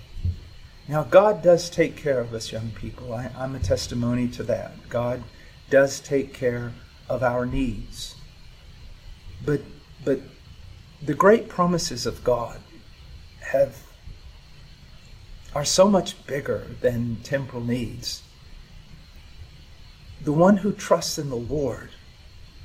Now, 0.87 1.03
God 1.03 1.41
does 1.41 1.69
take 1.69 1.95
care 1.95 2.19
of 2.19 2.33
us, 2.33 2.51
young 2.51 2.71
people. 2.71 3.13
I, 3.13 3.31
am 3.37 3.55
a 3.55 3.59
testimony 3.59 4.27
to 4.29 4.43
that. 4.43 4.89
God 4.89 5.23
does 5.69 6.01
take 6.01 6.33
care 6.33 6.73
of 7.07 7.23
our 7.23 7.45
needs. 7.45 8.15
But, 9.45 9.61
but 10.03 10.19
the 11.01 11.13
great 11.13 11.47
promises 11.47 12.05
of 12.05 12.23
God 12.23 12.59
have 13.39 13.81
are 15.55 15.65
so 15.65 15.87
much 15.87 16.25
bigger 16.25 16.67
than 16.81 17.17
temporal 17.23 17.63
needs. 17.63 18.23
The 20.21 20.31
one 20.31 20.57
who 20.57 20.71
trusts 20.71 21.17
in 21.17 21.29
the 21.29 21.35
Lord 21.35 21.89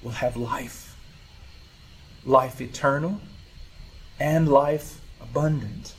will 0.02 0.12
have 0.12 0.36
life, 0.36 0.96
life 2.24 2.60
eternal 2.60 3.20
and 4.20 4.48
life 4.48 5.00
abundant 5.20 5.94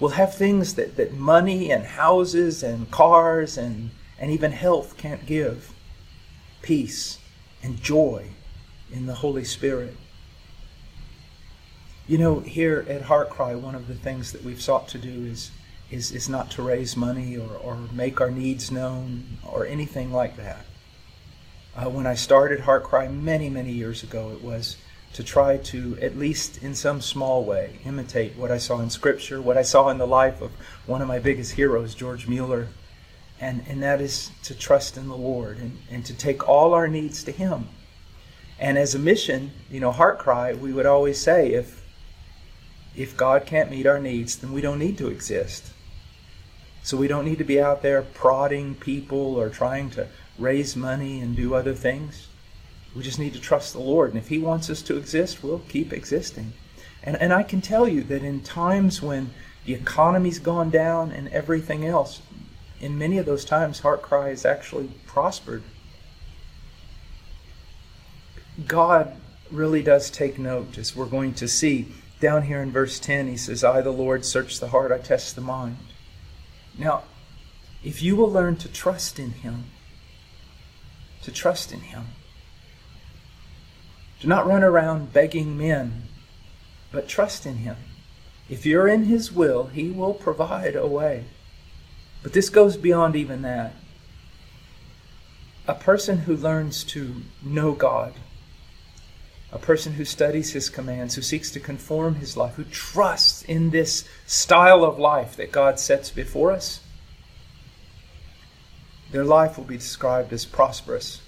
will 0.00 0.10
have 0.10 0.34
things 0.34 0.74
that, 0.74 0.96
that 0.96 1.12
money 1.14 1.70
and 1.70 1.84
houses 1.84 2.62
and 2.62 2.90
cars 2.90 3.56
and, 3.56 3.90
and 4.18 4.30
even 4.30 4.52
health 4.52 4.96
can't 4.96 5.26
give 5.26 5.72
peace 6.62 7.18
and 7.62 7.80
joy 7.80 8.26
in 8.92 9.06
the 9.06 9.14
Holy 9.14 9.44
Spirit. 9.44 9.96
You 12.06 12.18
know, 12.18 12.40
here 12.40 12.84
at 12.88 13.02
Heartcry, 13.02 13.58
one 13.58 13.74
of 13.74 13.88
the 13.88 13.94
things 13.94 14.32
that 14.32 14.44
we've 14.44 14.60
sought 14.60 14.88
to 14.88 14.98
do 14.98 15.24
is, 15.24 15.50
is, 15.90 16.12
is 16.12 16.28
not 16.28 16.50
to 16.52 16.62
raise 16.62 16.96
money 16.96 17.36
or, 17.36 17.56
or 17.56 17.76
make 17.92 18.20
our 18.20 18.30
needs 18.30 18.70
known 18.70 19.38
or 19.44 19.66
anything 19.66 20.12
like 20.12 20.36
that. 20.36 20.64
Uh, 21.76 21.90
when 21.90 22.06
I 22.06 22.14
started 22.14 22.60
Heartcry 22.60 23.12
many, 23.12 23.48
many 23.50 23.72
years 23.72 24.02
ago, 24.02 24.30
it 24.32 24.42
was 24.42 24.76
to 25.14 25.22
try 25.22 25.56
to, 25.56 25.96
at 26.00 26.16
least 26.16 26.62
in 26.62 26.74
some 26.74 27.00
small 27.00 27.44
way, 27.44 27.78
imitate 27.84 28.36
what 28.36 28.50
I 28.50 28.58
saw 28.58 28.80
in 28.80 28.90
Scripture, 28.90 29.40
what 29.40 29.56
I 29.56 29.62
saw 29.62 29.88
in 29.88 29.98
the 29.98 30.06
life 30.06 30.40
of 30.40 30.50
one 30.86 31.02
of 31.02 31.08
my 31.08 31.20
biggest 31.20 31.52
heroes, 31.52 31.94
George 31.94 32.26
Mueller. 32.26 32.68
And, 33.40 33.64
and 33.68 33.82
that 33.82 34.00
is 34.00 34.30
to 34.44 34.54
trust 34.54 34.96
in 34.96 35.08
the 35.08 35.16
Lord 35.16 35.58
and, 35.58 35.78
and 35.90 36.04
to 36.06 36.14
take 36.14 36.48
all 36.48 36.74
our 36.74 36.88
needs 36.88 37.22
to 37.24 37.32
Him. 37.32 37.68
And 38.58 38.78
as 38.78 38.94
a 38.94 38.98
mission, 38.98 39.50
you 39.70 39.80
know, 39.80 39.92
HeartCry, 39.92 40.58
we 40.58 40.72
would 40.72 40.86
always 40.86 41.20
say 41.20 41.52
if, 41.52 41.84
if 42.96 43.16
God 43.16 43.46
can't 43.46 43.70
meet 43.70 43.86
our 43.86 43.98
needs, 43.98 44.36
then 44.36 44.52
we 44.52 44.60
don't 44.60 44.78
need 44.78 44.98
to 44.98 45.08
exist. 45.08 45.72
So 46.84 46.98
we 46.98 47.08
don't 47.08 47.24
need 47.24 47.38
to 47.38 47.44
be 47.44 47.58
out 47.58 47.80
there 47.80 48.02
prodding 48.02 48.74
people 48.74 49.36
or 49.36 49.48
trying 49.48 49.88
to 49.92 50.06
raise 50.38 50.76
money 50.76 51.18
and 51.18 51.34
do 51.34 51.54
other 51.54 51.72
things. 51.72 52.28
We 52.94 53.02
just 53.02 53.18
need 53.18 53.32
to 53.32 53.40
trust 53.40 53.72
the 53.72 53.80
Lord. 53.80 54.10
And 54.10 54.18
if 54.18 54.28
He 54.28 54.38
wants 54.38 54.68
us 54.68 54.82
to 54.82 54.98
exist, 54.98 55.42
we'll 55.42 55.60
keep 55.60 55.94
existing. 55.94 56.52
And, 57.02 57.16
and 57.16 57.32
I 57.32 57.42
can 57.42 57.62
tell 57.62 57.88
you 57.88 58.02
that 58.04 58.22
in 58.22 58.42
times 58.42 59.00
when 59.00 59.30
the 59.64 59.72
economy's 59.72 60.38
gone 60.38 60.68
down 60.68 61.10
and 61.10 61.28
everything 61.28 61.86
else, 61.86 62.20
in 62.82 62.98
many 62.98 63.16
of 63.16 63.24
those 63.24 63.46
times, 63.46 63.80
HeartCry 63.80 64.28
has 64.28 64.44
actually 64.44 64.90
prospered. 65.06 65.62
God 68.66 69.16
really 69.50 69.82
does 69.82 70.10
take 70.10 70.38
note, 70.38 70.76
as 70.76 70.94
we're 70.94 71.06
going 71.06 71.32
to 71.34 71.48
see. 71.48 71.94
Down 72.20 72.42
here 72.42 72.60
in 72.60 72.70
verse 72.70 73.00
10, 73.00 73.26
he 73.26 73.38
says, 73.38 73.64
I, 73.64 73.80
the 73.80 73.90
Lord, 73.90 74.26
search 74.26 74.60
the 74.60 74.68
heart, 74.68 74.92
I 74.92 74.98
test 74.98 75.34
the 75.34 75.40
mind. 75.40 75.78
Now, 76.78 77.04
if 77.82 78.02
you 78.02 78.16
will 78.16 78.30
learn 78.30 78.56
to 78.56 78.68
trust 78.68 79.18
in 79.18 79.30
Him, 79.30 79.64
to 81.22 81.30
trust 81.30 81.72
in 81.72 81.80
Him, 81.80 82.06
do 84.20 84.28
not 84.28 84.46
run 84.46 84.62
around 84.62 85.12
begging 85.12 85.56
men, 85.56 86.04
but 86.90 87.08
trust 87.08 87.44
in 87.46 87.58
Him. 87.58 87.76
If 88.48 88.64
you're 88.64 88.88
in 88.88 89.04
His 89.04 89.30
will, 89.30 89.66
He 89.66 89.90
will 89.90 90.14
provide 90.14 90.76
a 90.76 90.86
way. 90.86 91.24
But 92.22 92.32
this 92.32 92.48
goes 92.48 92.76
beyond 92.76 93.16
even 93.16 93.42
that. 93.42 93.74
A 95.68 95.74
person 95.74 96.18
who 96.18 96.36
learns 96.36 96.84
to 96.84 97.22
know 97.42 97.72
God, 97.72 98.14
a 99.54 99.58
person 99.58 99.92
who 99.92 100.04
studies 100.04 100.52
His 100.52 100.68
commands, 100.68 101.14
who 101.14 101.22
seeks 101.22 101.52
to 101.52 101.60
conform 101.60 102.16
his 102.16 102.36
life, 102.36 102.54
who 102.54 102.64
trusts 102.64 103.44
in 103.44 103.70
this 103.70 104.04
style 104.26 104.84
of 104.84 104.98
life 104.98 105.36
that 105.36 105.52
God 105.52 105.78
sets 105.78 106.10
before 106.10 106.50
us, 106.50 106.80
their 109.12 109.24
life 109.24 109.56
will 109.56 109.64
be 109.64 109.76
described 109.76 110.32
as 110.32 110.44
prosperous, 110.44 111.22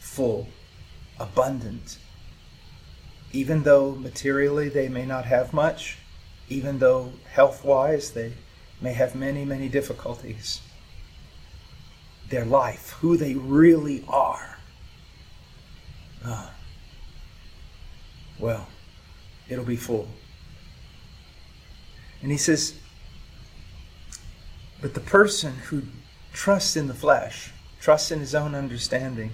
full, 0.00 0.48
abundant. 1.20 1.98
Even 3.32 3.62
though 3.62 3.92
materially 3.92 4.68
they 4.68 4.88
may 4.88 5.06
not 5.06 5.24
have 5.24 5.52
much, 5.52 5.98
even 6.48 6.80
though 6.80 7.12
health 7.30 7.64
wise 7.64 8.10
they 8.10 8.32
may 8.80 8.94
have 8.94 9.14
many, 9.14 9.44
many 9.44 9.68
difficulties, 9.68 10.60
their 12.30 12.44
life, 12.44 12.96
who 13.00 13.16
they 13.16 13.34
really 13.34 14.04
are, 14.08 14.58
uh, 16.24 16.48
well, 18.38 18.66
it'll 19.48 19.64
be 19.64 19.76
full. 19.76 20.08
And 22.22 22.30
he 22.30 22.38
says, 22.38 22.78
but 24.80 24.94
the 24.94 25.00
person 25.00 25.54
who 25.68 25.82
trusts 26.32 26.76
in 26.76 26.86
the 26.86 26.94
flesh, 26.94 27.52
trusts 27.80 28.10
in 28.10 28.20
his 28.20 28.34
own 28.34 28.54
understanding, 28.54 29.32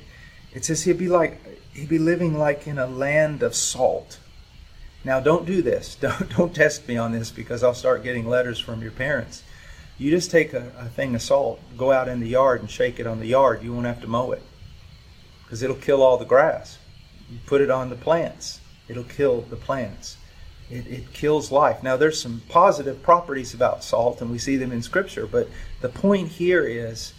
it 0.53 0.65
says 0.65 0.85
he'd 0.85 0.99
be 0.99 1.09
like 1.09 1.41
he'd 1.75 1.89
be 1.89 1.99
living 1.99 2.39
like 2.39 2.67
in 2.67 2.79
a 2.79 2.87
land 2.87 3.43
of 3.43 3.55
salt. 3.55 4.19
Now 5.05 5.21
don't 5.21 5.45
do 5.45 5.61
this. 5.61 5.95
Don't 6.01 6.37
don't 6.37 6.55
test 6.55 6.89
me 6.89 6.97
on 6.97 7.13
this 7.13 7.31
because 7.31 7.63
I'll 7.63 7.75
start 7.75 8.03
getting 8.03 8.27
letters 8.27 8.59
from 8.59 8.81
your 8.81 8.91
parents. 8.91 9.43
You 9.99 10.11
just 10.11 10.31
take 10.31 10.55
a, 10.55 10.73
a 10.79 10.87
thing 10.87 11.15
of 11.15 11.21
salt, 11.23 11.61
go 11.77 11.93
out 11.93 12.09
in 12.09 12.21
the 12.21 12.29
yard 12.29 12.61
and 12.61 12.71
shake 12.71 12.99
it 12.99 13.07
on 13.07 13.21
the 13.21 13.27
yard. 13.27 13.63
You 13.63 13.75
won't 13.75 13.87
have 13.87 14.01
to 14.01 14.07
mow 14.07 14.33
it 14.33 14.43
because 15.43 15.63
it'll 15.63 15.77
kill 15.77 16.03
all 16.03 16.17
the 16.17 16.25
grass. 16.25 16.79
You 17.31 17.39
put 17.47 17.61
it 17.61 17.71
on 17.71 17.91
the 17.91 17.97
plants, 17.97 18.61
it'll 18.89 19.05
kill 19.05 19.43
the 19.43 19.57
plants. 19.57 20.17
It, 20.71 20.87
it 20.87 21.13
kills 21.13 21.53
life. 21.53 21.83
Now, 21.83 21.97
there's 21.97 22.21
some 22.21 22.43
positive 22.49 23.03
properties 23.03 23.53
about 23.55 23.85
salt, 23.85 24.21
and 24.21 24.31
we 24.31 24.39
see 24.39 24.57
them 24.57 24.73
in 24.73 24.83
Scripture, 24.83 25.27
but 25.27 25.49
the 25.81 25.89
point 25.89 26.29
here 26.29 26.65
is 26.65 27.13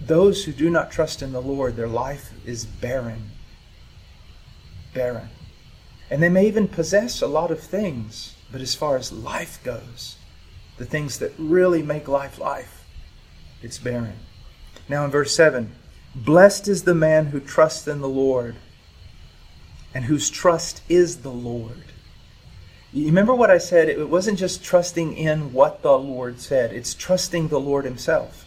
those 0.00 0.44
who 0.44 0.52
do 0.52 0.70
not 0.70 0.90
trust 0.90 1.22
in 1.22 1.32
the 1.32 1.42
Lord, 1.42 1.76
their 1.76 1.88
life 1.88 2.32
is 2.44 2.64
barren. 2.64 3.30
Barren. 4.92 5.28
And 6.10 6.22
they 6.22 6.28
may 6.28 6.46
even 6.46 6.68
possess 6.68 7.22
a 7.22 7.26
lot 7.26 7.50
of 7.50 7.60
things, 7.60 8.34
but 8.50 8.60
as 8.60 8.74
far 8.74 8.96
as 8.96 9.12
life 9.12 9.62
goes, 9.64 10.16
the 10.76 10.84
things 10.84 11.18
that 11.18 11.32
really 11.38 11.82
make 11.82 12.08
life 12.08 12.38
life, 12.38 12.84
it's 13.62 13.78
barren. 13.78 14.18
Now 14.88 15.04
in 15.04 15.10
verse 15.10 15.34
7 15.34 15.72
Blessed 16.14 16.68
is 16.68 16.84
the 16.84 16.94
man 16.94 17.26
who 17.26 17.40
trusts 17.40 17.88
in 17.88 18.00
the 18.00 18.08
Lord 18.08 18.56
and 19.94 20.04
whose 20.04 20.28
trust 20.28 20.82
is 20.88 21.18
the 21.18 21.30
Lord. 21.30 21.84
You 22.92 23.06
remember 23.06 23.34
what 23.34 23.50
I 23.50 23.58
said? 23.58 23.88
It 23.88 24.08
wasn't 24.08 24.38
just 24.38 24.62
trusting 24.62 25.16
in 25.16 25.52
what 25.52 25.82
the 25.82 25.96
Lord 25.96 26.40
said, 26.40 26.72
it's 26.72 26.94
trusting 26.94 27.48
the 27.48 27.60
Lord 27.60 27.84
Himself. 27.84 28.46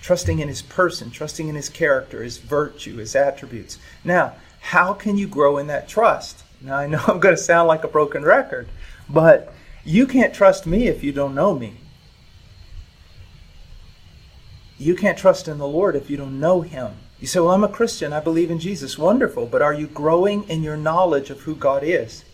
Trusting 0.00 0.40
in 0.40 0.48
His 0.48 0.62
person, 0.62 1.10
trusting 1.10 1.48
in 1.48 1.54
His 1.54 1.68
character, 1.68 2.22
His 2.22 2.38
virtue, 2.38 2.96
His 2.96 3.14
attributes. 3.14 3.78
Now, 4.04 4.34
how 4.60 4.92
can 4.92 5.16
you 5.16 5.26
grow 5.26 5.58
in 5.58 5.68
that 5.68 5.88
trust? 5.88 6.44
Now, 6.60 6.76
I 6.76 6.86
know 6.86 7.02
I'm 7.08 7.20
going 7.20 7.34
to 7.34 7.40
sound 7.40 7.68
like 7.68 7.84
a 7.84 7.88
broken 7.88 8.24
record, 8.24 8.68
but 9.08 9.52
you 9.84 10.06
can't 10.06 10.34
trust 10.34 10.66
me 10.66 10.86
if 10.88 11.02
you 11.02 11.12
don't 11.12 11.34
know 11.34 11.54
me. 11.56 11.74
You 14.78 14.94
can't 14.96 15.18
trust 15.18 15.46
in 15.46 15.58
the 15.58 15.66
Lord 15.66 15.94
if 15.94 16.10
you 16.10 16.16
don't 16.16 16.40
know 16.40 16.60
Him. 16.62 16.92
You 17.22 17.26
say, 17.26 17.40
Well, 17.40 17.52
I'm 17.52 17.64
a 17.64 17.68
Christian. 17.68 18.12
I 18.12 18.20
believe 18.20 18.50
in 18.50 18.58
Jesus. 18.58 18.98
Wonderful. 18.98 19.46
But 19.46 19.62
are 19.62 19.72
you 19.72 19.86
growing 19.86 20.42
in 20.50 20.62
your 20.62 20.76
knowledge 20.76 21.30
of 21.30 21.40
who 21.40 21.54
God 21.54 21.82
is? 21.82 22.24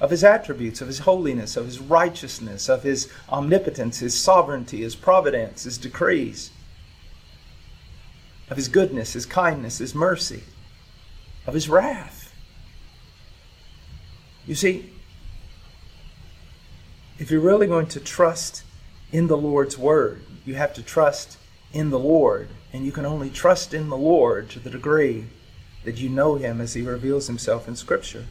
of 0.00 0.10
his 0.10 0.24
attributes, 0.24 0.80
of 0.80 0.86
his 0.86 1.00
holiness, 1.00 1.56
of 1.56 1.66
his 1.66 1.78
righteousness, 1.78 2.70
of 2.70 2.82
his 2.82 3.12
omnipotence, 3.28 3.98
his 3.98 4.18
sovereignty, 4.18 4.80
his 4.80 4.96
providence, 4.96 5.64
his 5.64 5.76
decrees, 5.76 6.50
of 8.48 8.56
his 8.56 8.68
goodness, 8.68 9.12
his 9.12 9.26
kindness, 9.26 9.78
his 9.78 9.94
mercy, 9.94 10.42
of 11.46 11.52
his 11.52 11.68
wrath. 11.68 12.32
You 14.46 14.54
see, 14.54 14.90
if 17.18 17.30
you're 17.30 17.40
really 17.40 17.66
going 17.66 17.88
to 17.88 18.00
trust 18.00 18.62
in 19.12 19.26
the 19.26 19.36
Lord's 19.36 19.76
word, 19.76 20.24
you 20.46 20.54
have 20.54 20.72
to 20.74 20.82
trust 20.82 21.36
in 21.74 21.90
the 21.90 21.98
Lord. 21.98 22.48
And 22.72 22.84
you 22.84 22.92
can 22.92 23.06
only 23.06 23.30
trust 23.30 23.74
in 23.74 23.88
the 23.88 23.96
Lord 23.96 24.48
to 24.50 24.60
the 24.60 24.70
degree 24.70 25.26
that 25.84 25.98
you 25.98 26.08
know 26.08 26.36
him 26.36 26.60
as 26.60 26.74
he 26.74 26.82
reveals 26.82 27.26
himself 27.26 27.66
in 27.66 27.74
Scripture. 27.74 28.26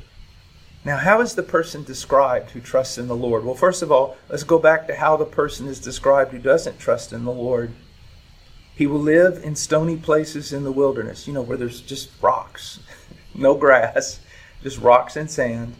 Now, 0.86 0.98
how 0.98 1.20
is 1.22 1.36
the 1.36 1.44
person 1.44 1.84
described 1.84 2.52
who 2.52 2.62
trusts 2.62 2.98
in 2.98 3.08
the 3.08 3.16
Lord? 3.16 3.44
Well, 3.44 3.56
first 3.56 3.82
of 3.82 3.92
all, 3.92 4.16
let's 4.30 4.44
go 4.44 4.60
back 4.60 4.88
to 4.88 4.96
how 4.96 5.18
the 5.18 5.26
person 5.26 5.68
is 5.68 5.80
described 5.80 6.32
who 6.32 6.40
doesn't 6.40 6.80
trust 6.80 7.12
in 7.12 7.26
the 7.26 7.32
Lord. 7.32 7.74
He 8.76 8.88
will 8.88 9.02
live 9.02 9.44
in 9.44 9.56
stony 9.56 9.98
places 9.98 10.54
in 10.54 10.64
the 10.64 10.72
wilderness, 10.72 11.28
you 11.28 11.34
know, 11.34 11.42
where 11.42 11.58
there's 11.58 11.82
just 11.82 12.10
rocks, 12.22 12.80
no 13.36 13.56
grass, 13.56 14.22
just 14.64 14.80
rocks 14.80 15.18
and 15.18 15.30
sand, 15.30 15.76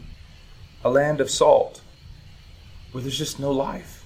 a 0.84 0.90
land 0.90 1.18
of 1.20 1.30
salt, 1.30 1.80
where 2.92 3.02
there's 3.02 3.16
just 3.16 3.40
no 3.40 3.52
life, 3.52 4.04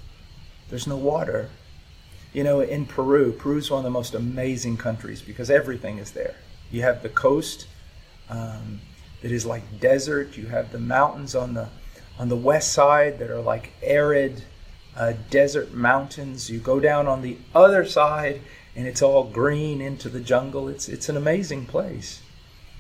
there's 0.69 0.87
no 0.87 0.97
water. 0.97 1.51
You 2.35 2.45
know, 2.45 2.61
in 2.61 2.85
Peru, 2.85 3.33
Peru 3.33 3.57
is 3.57 3.71
one 3.71 3.79
of 3.79 3.85
the 3.85 3.91
most 3.91 4.15
amazing 4.15 4.77
countries 4.77 5.23
because 5.23 5.49
everything 5.51 5.99
is 5.99 6.11
there. 6.11 6.35
You 6.71 6.83
have 6.83 7.03
the 7.03 7.09
coast. 7.09 7.67
Um, 8.29 8.81
that 9.25 9.33
is 9.33 9.47
like 9.47 9.81
desert. 9.81 10.37
You 10.37 10.45
have 10.49 10.71
the 10.71 10.79
mountains 10.79 11.35
on 11.35 11.55
the 11.55 11.69
on 12.19 12.29
the 12.29 12.37
west 12.37 12.75
side 12.75 13.19
that 13.19 13.31
are 13.31 13.41
like 13.41 13.73
arid 13.83 14.45
uh, 14.95 15.15
desert 15.31 15.73
mountains. 15.73 16.51
You 16.51 16.59
go 16.59 16.79
down 16.79 17.07
on 17.07 17.23
the 17.23 17.39
other 17.55 17.87
side 17.87 18.43
and 18.77 18.87
it's 18.87 19.01
all 19.01 19.25
green 19.25 19.81
into 19.81 20.11
the 20.11 20.21
jungle. 20.21 20.69
It's 20.69 20.91
it's 20.91 21.09
an 21.09 21.17
amazing 21.17 21.65
place. 21.65 22.21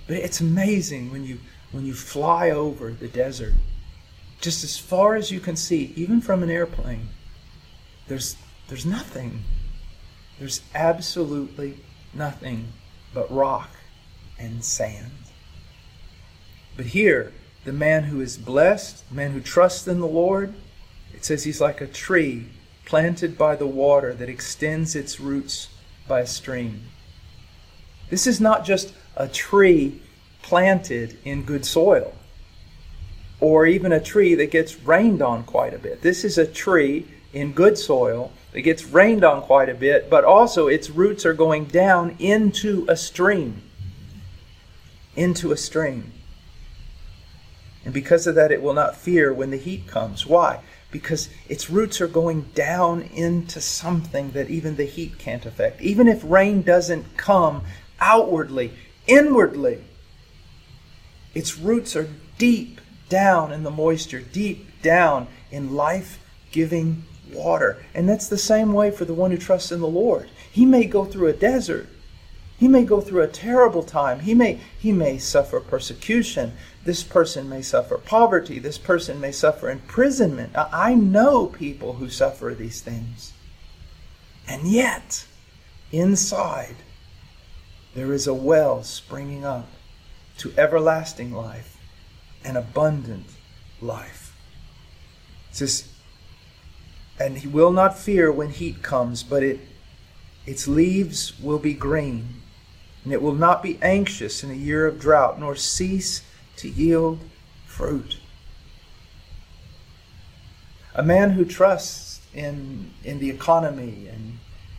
But 0.06 0.18
it's 0.18 0.42
amazing 0.42 1.10
when 1.10 1.24
you 1.24 1.38
when 1.72 1.86
you 1.86 1.94
fly 1.94 2.50
over 2.50 2.90
the 2.92 3.08
desert, 3.08 3.54
just 4.42 4.64
as 4.64 4.76
far 4.76 5.14
as 5.14 5.30
you 5.30 5.40
can 5.40 5.56
see, 5.56 5.94
even 5.96 6.20
from 6.20 6.42
an 6.42 6.50
airplane. 6.50 7.08
There's 8.06 8.36
there's 8.68 8.86
nothing. 8.86 9.42
There's 10.38 10.62
absolutely 10.74 11.78
nothing 12.12 12.72
but 13.12 13.30
rock 13.30 13.70
and 14.38 14.64
sand. 14.64 15.12
But 16.76 16.86
here, 16.86 17.32
the 17.64 17.72
man 17.72 18.04
who 18.04 18.20
is 18.20 18.36
blessed, 18.36 19.08
the 19.08 19.14
man 19.14 19.32
who 19.32 19.40
trusts 19.40 19.86
in 19.86 20.00
the 20.00 20.06
Lord, 20.06 20.54
it 21.12 21.24
says 21.24 21.44
he's 21.44 21.60
like 21.60 21.80
a 21.80 21.86
tree 21.86 22.48
planted 22.84 23.38
by 23.38 23.56
the 23.56 23.66
water 23.66 24.12
that 24.14 24.28
extends 24.28 24.94
its 24.94 25.20
roots 25.20 25.68
by 26.06 26.20
a 26.20 26.26
stream. 26.26 26.82
This 28.10 28.26
is 28.26 28.40
not 28.40 28.64
just 28.64 28.92
a 29.16 29.28
tree 29.28 30.02
planted 30.42 31.18
in 31.24 31.44
good 31.44 31.64
soil 31.64 32.14
or 33.40 33.66
even 33.66 33.92
a 33.92 34.00
tree 34.00 34.34
that 34.34 34.50
gets 34.50 34.80
rained 34.80 35.22
on 35.22 35.44
quite 35.44 35.74
a 35.74 35.78
bit. 35.78 36.02
This 36.02 36.24
is 36.24 36.38
a 36.38 36.46
tree 36.46 37.06
in 37.32 37.52
good 37.52 37.78
soil 37.78 38.32
that 38.54 38.62
gets 38.62 38.84
rained 38.84 39.24
on 39.24 39.42
quite 39.42 39.68
a 39.68 39.74
bit, 39.74 40.08
but 40.08 40.24
also 40.24 40.68
its 40.68 40.88
roots 40.88 41.26
are 41.26 41.34
going 41.34 41.64
down 41.64 42.14
into 42.20 42.86
a 42.88 42.96
stream. 42.96 43.60
Into 45.16 45.50
a 45.50 45.56
stream. 45.56 46.12
And 47.84 47.92
because 47.92 48.28
of 48.28 48.36
that, 48.36 48.52
it 48.52 48.62
will 48.62 48.72
not 48.72 48.96
fear 48.96 49.34
when 49.34 49.50
the 49.50 49.56
heat 49.56 49.88
comes. 49.88 50.24
Why? 50.24 50.60
Because 50.92 51.28
its 51.48 51.68
roots 51.68 52.00
are 52.00 52.06
going 52.06 52.42
down 52.54 53.02
into 53.02 53.60
something 53.60 54.30
that 54.30 54.48
even 54.48 54.76
the 54.76 54.84
heat 54.84 55.18
can't 55.18 55.44
affect. 55.44 55.82
Even 55.82 56.06
if 56.06 56.22
rain 56.24 56.62
doesn't 56.62 57.16
come 57.16 57.64
outwardly, 58.00 58.72
inwardly, 59.08 59.82
its 61.34 61.58
roots 61.58 61.96
are 61.96 62.08
deep 62.38 62.80
down 63.08 63.50
in 63.50 63.64
the 63.64 63.70
moisture, 63.70 64.20
deep 64.20 64.80
down 64.80 65.26
in 65.50 65.74
life 65.74 66.20
giving 66.52 67.04
water. 67.34 67.84
And 67.94 68.08
that's 68.08 68.28
the 68.28 68.38
same 68.38 68.72
way 68.72 68.90
for 68.90 69.04
the 69.04 69.14
one 69.14 69.30
who 69.30 69.38
trusts 69.38 69.72
in 69.72 69.80
the 69.80 69.86
Lord. 69.86 70.30
He 70.50 70.64
may 70.64 70.84
go 70.84 71.04
through 71.04 71.28
a 71.28 71.32
desert. 71.32 71.88
He 72.58 72.68
may 72.68 72.84
go 72.84 73.00
through 73.00 73.22
a 73.22 73.28
terrible 73.28 73.82
time. 73.82 74.20
He 74.20 74.34
may, 74.34 74.60
he 74.78 74.92
may 74.92 75.18
suffer 75.18 75.60
persecution. 75.60 76.52
This 76.84 77.02
person 77.02 77.48
may 77.48 77.62
suffer 77.62 77.98
poverty. 77.98 78.58
This 78.58 78.78
person 78.78 79.20
may 79.20 79.32
suffer 79.32 79.68
imprisonment. 79.68 80.52
I 80.54 80.94
know 80.94 81.46
people 81.46 81.94
who 81.94 82.08
suffer 82.08 82.54
these 82.56 82.80
things. 82.80 83.32
And 84.46 84.68
yet, 84.68 85.26
inside, 85.90 86.76
there 87.94 88.12
is 88.12 88.26
a 88.26 88.34
well 88.34 88.82
springing 88.82 89.44
up 89.44 89.68
to 90.38 90.52
everlasting 90.56 91.32
life 91.32 91.76
and 92.44 92.56
abundant 92.56 93.26
life. 93.80 94.36
It 95.50 95.56
says, 95.56 95.93
and 97.18 97.38
he 97.38 97.48
will 97.48 97.70
not 97.70 97.98
fear 97.98 98.30
when 98.30 98.50
heat 98.50 98.82
comes, 98.82 99.22
but 99.22 99.42
it, 99.42 99.60
its 100.46 100.66
leaves 100.68 101.38
will 101.40 101.58
be 101.58 101.74
green, 101.74 102.42
and 103.04 103.12
it 103.12 103.22
will 103.22 103.34
not 103.34 103.62
be 103.62 103.78
anxious 103.82 104.42
in 104.42 104.50
a 104.50 104.54
year 104.54 104.86
of 104.86 104.98
drought, 104.98 105.38
nor 105.38 105.56
cease 105.56 106.22
to 106.56 106.68
yield 106.68 107.20
fruit. 107.66 108.18
A 110.94 111.02
man 111.02 111.30
who 111.30 111.44
trusts 111.44 112.20
in, 112.32 112.92
in 113.02 113.18
the 113.18 113.30
economy 113.30 114.08
and 114.08 114.38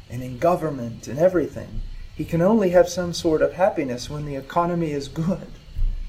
and 0.10 0.24
in 0.24 0.38
government 0.38 1.08
and 1.08 1.20
everything. 1.20 1.82
He 2.16 2.26
can 2.26 2.42
only 2.42 2.70
have 2.70 2.88
some 2.88 3.14
sort 3.14 3.42
of 3.42 3.54
happiness 3.54 4.10
when 4.10 4.26
the 4.26 4.36
economy 4.36 4.92
is 4.92 5.08
good, 5.08 5.48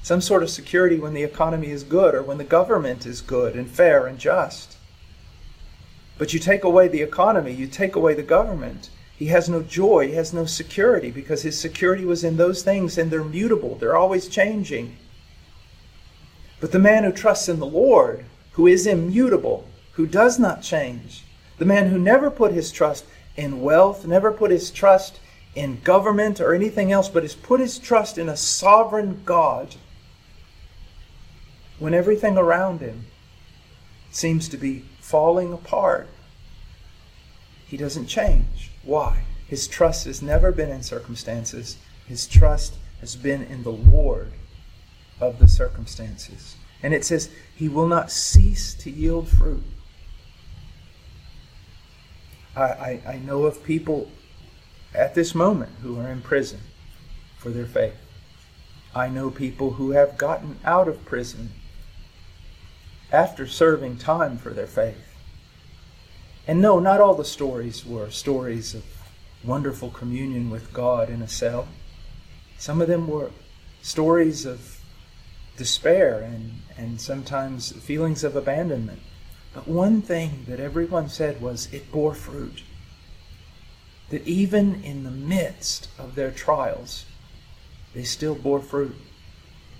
some 0.01 0.21
sort 0.21 0.43
of 0.43 0.49
security 0.49 0.97
when 0.99 1.13
the 1.13 1.23
economy 1.23 1.69
is 1.69 1.83
good, 1.83 2.15
or 2.15 2.23
when 2.23 2.37
the 2.37 2.43
government 2.43 3.05
is 3.05 3.21
good 3.21 3.55
and 3.55 3.69
fair 3.69 4.07
and 4.07 4.17
just. 4.17 4.77
But 6.17 6.33
you 6.33 6.39
take 6.39 6.63
away 6.63 6.87
the 6.87 7.01
economy, 7.01 7.53
you 7.53 7.67
take 7.67 7.95
away 7.95 8.13
the 8.13 8.23
government. 8.23 8.89
He 9.15 9.27
has 9.27 9.49
no 9.49 9.61
joy, 9.61 10.07
he 10.07 10.13
has 10.13 10.33
no 10.33 10.45
security 10.45 11.11
because 11.11 11.41
his 11.41 11.59
security 11.59 12.05
was 12.05 12.23
in 12.23 12.37
those 12.37 12.63
things 12.63 12.97
and 12.97 13.09
they're 13.09 13.23
mutable, 13.23 13.75
they're 13.75 13.97
always 13.97 14.27
changing. 14.27 14.97
But 16.59 16.71
the 16.71 16.79
man 16.79 17.03
who 17.03 17.11
trusts 17.11 17.49
in 17.49 17.59
the 17.59 17.65
Lord, 17.65 18.25
who 18.53 18.67
is 18.67 18.87
immutable, 18.87 19.67
who 19.93 20.05
does 20.05 20.39
not 20.39 20.61
change, 20.61 21.23
the 21.57 21.65
man 21.65 21.87
who 21.87 21.97
never 21.97 22.29
put 22.29 22.51
his 22.51 22.71
trust 22.71 23.05
in 23.35 23.61
wealth, 23.61 24.05
never 24.05 24.31
put 24.31 24.51
his 24.51 24.71
trust 24.71 25.19
in 25.55 25.81
government 25.81 26.39
or 26.39 26.53
anything 26.53 26.91
else, 26.91 27.09
but 27.09 27.23
has 27.23 27.35
put 27.35 27.59
his 27.59 27.79
trust 27.79 28.17
in 28.17 28.29
a 28.29 28.37
sovereign 28.37 29.21
God, 29.25 29.75
when 31.79 31.93
everything 31.93 32.37
around 32.37 32.81
him 32.81 33.05
seems 34.11 34.47
to 34.49 34.57
be 34.57 34.85
falling 35.07 35.53
apart, 35.53 36.09
he 37.65 37.77
doesn't 37.77 38.07
change. 38.07 38.71
Why? 38.83 39.23
His 39.47 39.65
trust 39.65 40.05
has 40.05 40.21
never 40.21 40.51
been 40.51 40.69
in 40.69 40.83
circumstances, 40.83 41.77
his 42.05 42.27
trust 42.27 42.75
has 42.99 43.15
been 43.15 43.41
in 43.41 43.63
the 43.63 43.71
Lord 43.71 44.33
of 45.21 45.39
the 45.39 45.47
circumstances. 45.47 46.57
And 46.83 46.93
it 46.93 47.05
says, 47.05 47.29
He 47.55 47.69
will 47.69 47.87
not 47.87 48.11
cease 48.11 48.73
to 48.75 48.91
yield 48.91 49.29
fruit. 49.29 49.63
I, 52.53 52.61
I, 52.61 53.01
I 53.07 53.19
know 53.19 53.45
of 53.45 53.63
people 53.63 54.11
at 54.93 55.15
this 55.15 55.33
moment 55.33 55.71
who 55.81 55.97
are 55.99 56.09
in 56.09 56.21
prison 56.21 56.59
for 57.37 57.49
their 57.49 57.65
faith. 57.65 57.95
I 58.93 59.07
know 59.07 59.29
people 59.29 59.71
who 59.71 59.91
have 59.91 60.17
gotten 60.17 60.59
out 60.65 60.89
of 60.89 61.05
prison 61.05 61.51
after 63.11 63.47
serving 63.47 63.97
time 63.97 64.37
for 64.37 64.51
their 64.51 64.67
faith. 64.67 65.15
And 66.47 66.61
no, 66.61 66.79
not 66.79 67.01
all 67.01 67.15
the 67.15 67.25
stories 67.25 67.85
were 67.85 68.09
stories 68.09 68.73
of 68.73 68.83
wonderful 69.43 69.89
communion 69.89 70.49
with 70.49 70.73
God 70.73 71.09
in 71.09 71.21
a 71.21 71.27
cell. 71.27 71.67
Some 72.57 72.81
of 72.81 72.87
them 72.87 73.07
were 73.07 73.31
stories 73.81 74.45
of 74.45 74.79
despair 75.57 76.21
and, 76.21 76.61
and 76.77 77.01
sometimes 77.01 77.71
feelings 77.71 78.23
of 78.23 78.35
abandonment. 78.35 78.99
But 79.53 79.67
one 79.67 80.01
thing 80.01 80.45
that 80.47 80.59
everyone 80.59 81.09
said 81.09 81.41
was 81.41 81.71
it 81.73 81.91
bore 81.91 82.13
fruit. 82.13 82.63
That 84.09 84.25
even 84.25 84.83
in 84.83 85.03
the 85.03 85.11
midst 85.11 85.89
of 85.97 86.15
their 86.15 86.31
trials, 86.31 87.05
they 87.93 88.03
still 88.03 88.35
bore 88.35 88.61
fruit. 88.61 88.95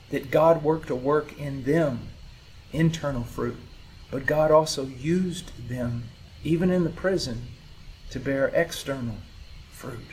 That 0.09 0.31
God 0.31 0.63
worked 0.63 0.89
a 0.89 0.95
work 0.95 1.37
in 1.37 1.63
them, 1.63 2.09
internal 2.71 3.23
fruit. 3.23 3.57
But 4.11 4.25
God 4.25 4.51
also 4.51 4.85
used 4.85 5.69
them, 5.69 6.05
even 6.43 6.69
in 6.69 6.83
the 6.83 6.89
prison, 6.89 7.47
to 8.11 8.19
bear 8.19 8.47
external 8.49 9.15
fruit. 9.71 10.07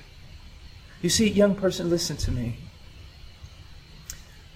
You 1.01 1.11
see, 1.11 1.29
young 1.29 1.55
person, 1.55 1.91
listen 1.91 2.17
to 2.19 2.31
me. 2.31 2.57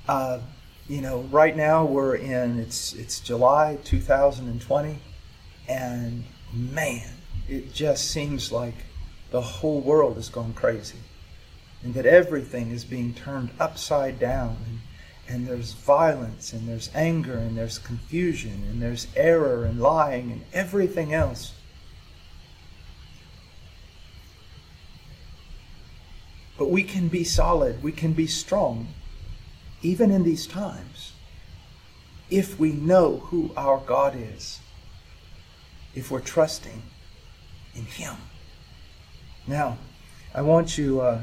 Uh, 0.08 0.40
you 0.88 1.02
know, 1.02 1.20
right 1.30 1.54
now 1.54 1.84
we're 1.84 2.16
in 2.16 2.58
it's 2.58 2.94
it's 2.94 3.20
July 3.20 3.78
2020, 3.84 4.98
and 5.68 6.24
man, 6.52 7.06
it 7.46 7.74
just 7.74 8.10
seems 8.10 8.50
like 8.50 8.74
the 9.30 9.42
whole 9.42 9.80
world 9.82 10.16
is 10.16 10.30
going 10.30 10.54
crazy, 10.54 10.98
and 11.82 11.92
that 11.92 12.06
everything 12.06 12.70
is 12.70 12.84
being 12.84 13.12
turned 13.12 13.50
upside 13.60 14.18
down, 14.18 14.56
and, 14.66 14.78
and 15.28 15.46
there's 15.46 15.72
violence, 15.74 16.52
and 16.54 16.66
there's 16.66 16.90
anger, 16.94 17.36
and 17.36 17.56
there's 17.56 17.78
confusion, 17.78 18.64
and 18.70 18.80
there's 18.80 19.06
error, 19.14 19.64
and 19.64 19.78
lying, 19.78 20.32
and 20.32 20.44
everything 20.54 21.12
else. 21.12 21.52
But 26.56 26.70
we 26.70 26.82
can 26.82 27.08
be 27.08 27.24
solid, 27.24 27.82
we 27.82 27.92
can 27.92 28.14
be 28.14 28.26
strong 28.26 28.88
even 29.82 30.10
in 30.10 30.24
these 30.24 30.46
times, 30.46 31.12
if 32.30 32.58
we 32.58 32.72
know 32.72 33.18
who 33.18 33.52
our 33.56 33.78
God 33.78 34.16
is, 34.16 34.58
if 35.94 36.10
we're 36.10 36.20
trusting 36.20 36.82
in 37.74 37.84
Him. 37.84 38.16
Now, 39.46 39.78
I 40.34 40.42
want 40.42 40.76
you 40.76 41.00
uh, 41.00 41.22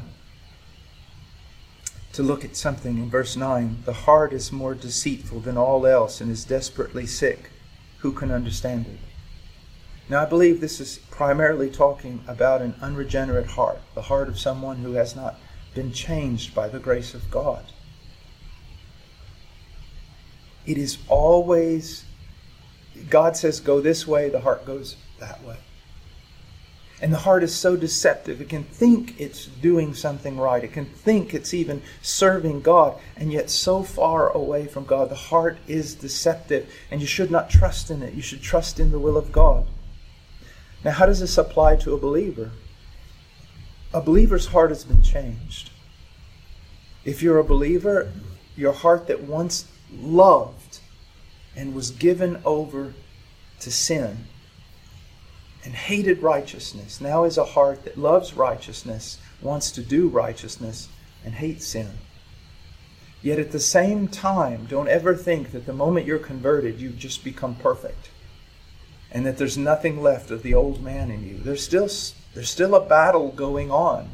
to 2.15 2.23
look 2.23 2.45
at 2.45 2.55
something 2.55 2.97
in 2.97 3.09
verse 3.09 3.35
9. 3.35 3.83
The 3.83 3.91
heart 3.91 4.31
is 4.31 4.49
more 4.49 4.73
deceitful 4.73 5.41
than 5.41 5.57
all 5.57 5.85
else 5.85 6.21
and 6.21 6.31
is 6.31 6.45
desperately 6.45 7.05
sick. 7.05 7.49
Who 7.97 8.13
can 8.13 8.31
understand 8.31 8.85
it? 8.87 8.99
Now, 10.07 10.21
I 10.21 10.25
believe 10.25 10.61
this 10.61 10.79
is 10.79 10.99
primarily 11.11 11.69
talking 11.69 12.23
about 12.25 12.61
an 12.61 12.75
unregenerate 12.81 13.47
heart, 13.47 13.79
the 13.95 14.03
heart 14.03 14.29
of 14.29 14.39
someone 14.39 14.77
who 14.77 14.93
has 14.93 15.13
not 15.13 15.35
been 15.73 15.91
changed 15.91 16.55
by 16.55 16.69
the 16.69 16.79
grace 16.79 17.13
of 17.13 17.29
God. 17.29 17.65
It 20.65 20.77
is 20.77 20.99
always, 21.09 22.05
God 23.09 23.35
says, 23.35 23.59
go 23.59 23.81
this 23.81 24.07
way, 24.07 24.29
the 24.29 24.39
heart 24.39 24.65
goes 24.65 24.95
that 25.19 25.43
way. 25.43 25.57
And 27.01 27.11
the 27.11 27.17
heart 27.17 27.43
is 27.43 27.53
so 27.53 27.75
deceptive. 27.75 28.39
It 28.39 28.47
can 28.47 28.63
think 28.63 29.19
it's 29.19 29.47
doing 29.47 29.93
something 29.93 30.37
right. 30.37 30.63
It 30.63 30.71
can 30.71 30.85
think 30.85 31.33
it's 31.33 31.53
even 31.53 31.81
serving 32.01 32.61
God, 32.61 32.97
and 33.17 33.33
yet 33.33 33.49
so 33.49 33.83
far 33.83 34.29
away 34.29 34.65
from 34.65 34.85
God. 34.85 35.09
The 35.09 35.15
heart 35.15 35.57
is 35.67 35.95
deceptive, 35.95 36.71
and 36.89 37.01
you 37.01 37.07
should 37.07 37.31
not 37.31 37.49
trust 37.49 37.91
in 37.91 38.01
it. 38.01 38.13
You 38.13 38.21
should 38.21 38.41
trust 38.41 38.79
in 38.79 38.91
the 38.91 38.99
will 38.99 39.17
of 39.17 39.33
God. 39.33 39.67
Now, 40.85 40.91
how 40.91 41.05
does 41.05 41.19
this 41.19 41.37
apply 41.37 41.75
to 41.77 41.93
a 41.93 41.99
believer? 41.99 42.51
A 43.93 44.01
believer's 44.01 44.47
heart 44.47 44.69
has 44.69 44.85
been 44.85 45.01
changed. 45.01 45.71
If 47.03 47.21
you're 47.21 47.39
a 47.39 47.43
believer, 47.43 48.11
your 48.55 48.73
heart 48.73 49.07
that 49.07 49.23
once 49.23 49.67
loved 49.91 50.79
and 51.55 51.75
was 51.75 51.91
given 51.91 52.41
over 52.45 52.93
to 53.59 53.71
sin 53.71 54.27
and 55.65 55.73
hated 55.73 56.21
righteousness 56.21 57.01
now 57.01 57.25
is 57.25 57.37
a 57.37 57.43
heart 57.43 57.83
that 57.83 57.97
loves 57.97 58.35
righteousness, 58.35 59.17
wants 59.41 59.71
to 59.71 59.81
do 59.81 60.07
righteousness, 60.07 60.87
and 61.25 61.33
hates 61.33 61.67
sin. 61.67 61.89
Yet 63.21 63.39
at 63.39 63.51
the 63.51 63.59
same 63.59 64.07
time, 64.07 64.67
don't 64.69 64.87
ever 64.87 65.15
think 65.15 65.51
that 65.51 65.65
the 65.65 65.73
moment 65.73 66.05
you're 66.05 66.19
converted, 66.19 66.79
you've 66.79 66.99
just 66.99 67.23
become 67.23 67.55
perfect 67.55 68.11
and 69.15 69.25
that 69.25 69.37
there's 69.37 69.57
nothing 69.57 70.03
left 70.03 70.29
of 70.29 70.43
the 70.43 70.53
old 70.53 70.83
man 70.83 71.09
in 71.09 71.25
you. 71.25 71.37
There's 71.37 71.63
still, 71.63 71.87
there's 72.33 72.49
still 72.49 72.75
a 72.75 72.85
battle 72.85 73.31
going 73.31 73.71
on. 73.71 74.09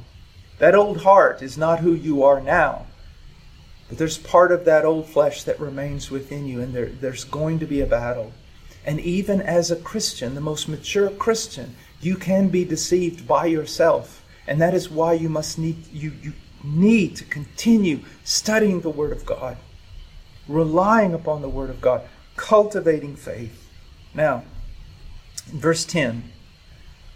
That 0.59 0.75
old 0.75 1.01
heart 1.01 1.41
is 1.41 1.57
not 1.57 1.79
who 1.79 1.93
you 1.93 2.23
are 2.23 2.39
now. 2.39 2.85
But 3.89 3.97
there's 3.97 4.19
part 4.19 4.51
of 4.51 4.63
that 4.65 4.85
old 4.85 5.07
flesh 5.07 5.43
that 5.43 5.59
remains 5.59 6.11
within 6.11 6.45
you, 6.45 6.61
and 6.61 6.73
there, 6.73 6.85
there's 6.85 7.23
going 7.23 7.57
to 7.59 7.65
be 7.65 7.81
a 7.81 7.87
battle. 7.87 8.31
And 8.85 8.99
even 8.99 9.41
as 9.41 9.69
a 9.69 9.75
Christian, 9.75 10.35
the 10.35 10.41
most 10.41 10.67
mature 10.67 11.09
Christian, 11.09 11.75
you 11.99 12.15
can 12.15 12.49
be 12.49 12.65
deceived 12.65 13.27
by 13.27 13.45
yourself. 13.45 14.23
And 14.47 14.59
that 14.59 14.73
is 14.73 14.89
why 14.89 15.13
you 15.13 15.29
must 15.29 15.59
need 15.59 15.87
you, 15.93 16.13
you 16.21 16.33
need 16.63 17.15
to 17.17 17.25
continue 17.25 18.01
studying 18.23 18.81
the 18.81 18.89
Word 18.89 19.11
of 19.11 19.25
God, 19.25 19.57
relying 20.47 21.13
upon 21.13 21.41
the 21.41 21.49
Word 21.49 21.69
of 21.69 21.81
God, 21.81 22.01
cultivating 22.35 23.15
faith. 23.15 23.69
Now, 24.13 24.43
verse 25.47 25.85
10 25.85 26.31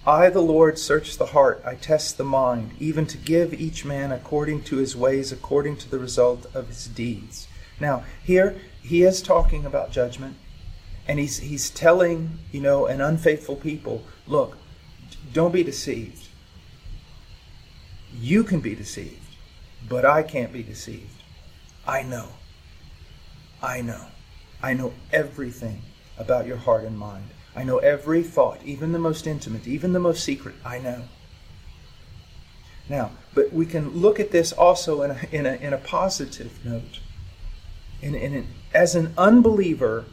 I, 0.07 0.29
the 0.29 0.41
Lord, 0.41 0.77
search 0.77 1.17
the 1.17 1.27
heart, 1.27 1.63
I 1.65 1.73
test 1.73 2.17
the 2.17 2.23
mind, 2.23 2.73
even 2.79 3.07
to 3.07 3.17
give 3.17 3.55
each 3.55 3.83
man 3.83 4.11
according 4.11 4.61
to 4.65 4.77
his 4.77 4.95
ways, 4.95 5.31
according 5.31 5.77
to 5.77 5.89
the 5.89 5.97
result 5.97 6.45
of 6.53 6.67
his 6.67 6.85
deeds. 6.85 7.47
Now, 7.79 8.03
here 8.23 8.55
he 8.83 9.01
is 9.01 9.19
talking 9.23 9.65
about 9.65 9.91
judgment, 9.91 10.37
and 11.07 11.19
he's 11.19 11.39
he's 11.39 11.69
telling, 11.69 12.39
you 12.51 12.61
know, 12.61 12.85
an 12.85 13.01
unfaithful 13.01 13.55
people, 13.55 14.03
look, 14.27 14.57
don't 15.33 15.53
be 15.53 15.63
deceived. 15.63 16.27
You 18.13 18.43
can 18.43 18.61
be 18.61 18.75
deceived, 18.75 19.35
but 19.87 20.05
I 20.05 20.23
can't 20.23 20.53
be 20.53 20.63
deceived. 20.63 21.21
I 21.85 22.01
know. 22.03 22.29
I 23.61 23.81
know. 23.81 24.05
I 24.61 24.73
know 24.73 24.93
everything 25.11 25.81
about 26.17 26.47
your 26.47 26.57
heart 26.57 26.85
and 26.85 26.97
mind. 26.97 27.25
I 27.55 27.63
know 27.63 27.77
every 27.77 28.23
thought, 28.23 28.63
even 28.63 28.91
the 28.91 28.99
most 28.99 29.27
intimate, 29.27 29.67
even 29.67 29.93
the 29.93 29.99
most 29.99 30.23
secret. 30.23 30.55
I 30.65 30.79
know. 30.79 31.03
Now, 32.89 33.11
but 33.33 33.51
we 33.51 33.65
can 33.65 33.89
look 33.89 34.19
at 34.19 34.31
this 34.31 34.51
also 34.51 35.01
in 35.01 35.11
a, 35.11 35.19
in 35.31 35.45
a, 35.45 35.53
in 35.55 35.73
a 35.73 35.77
positive 35.77 36.63
note. 36.65 36.99
In, 38.01 38.13
in 38.13 38.33
an, 38.33 38.47
as 38.73 38.95
an 38.95 39.13
unbeliever, 39.17 40.05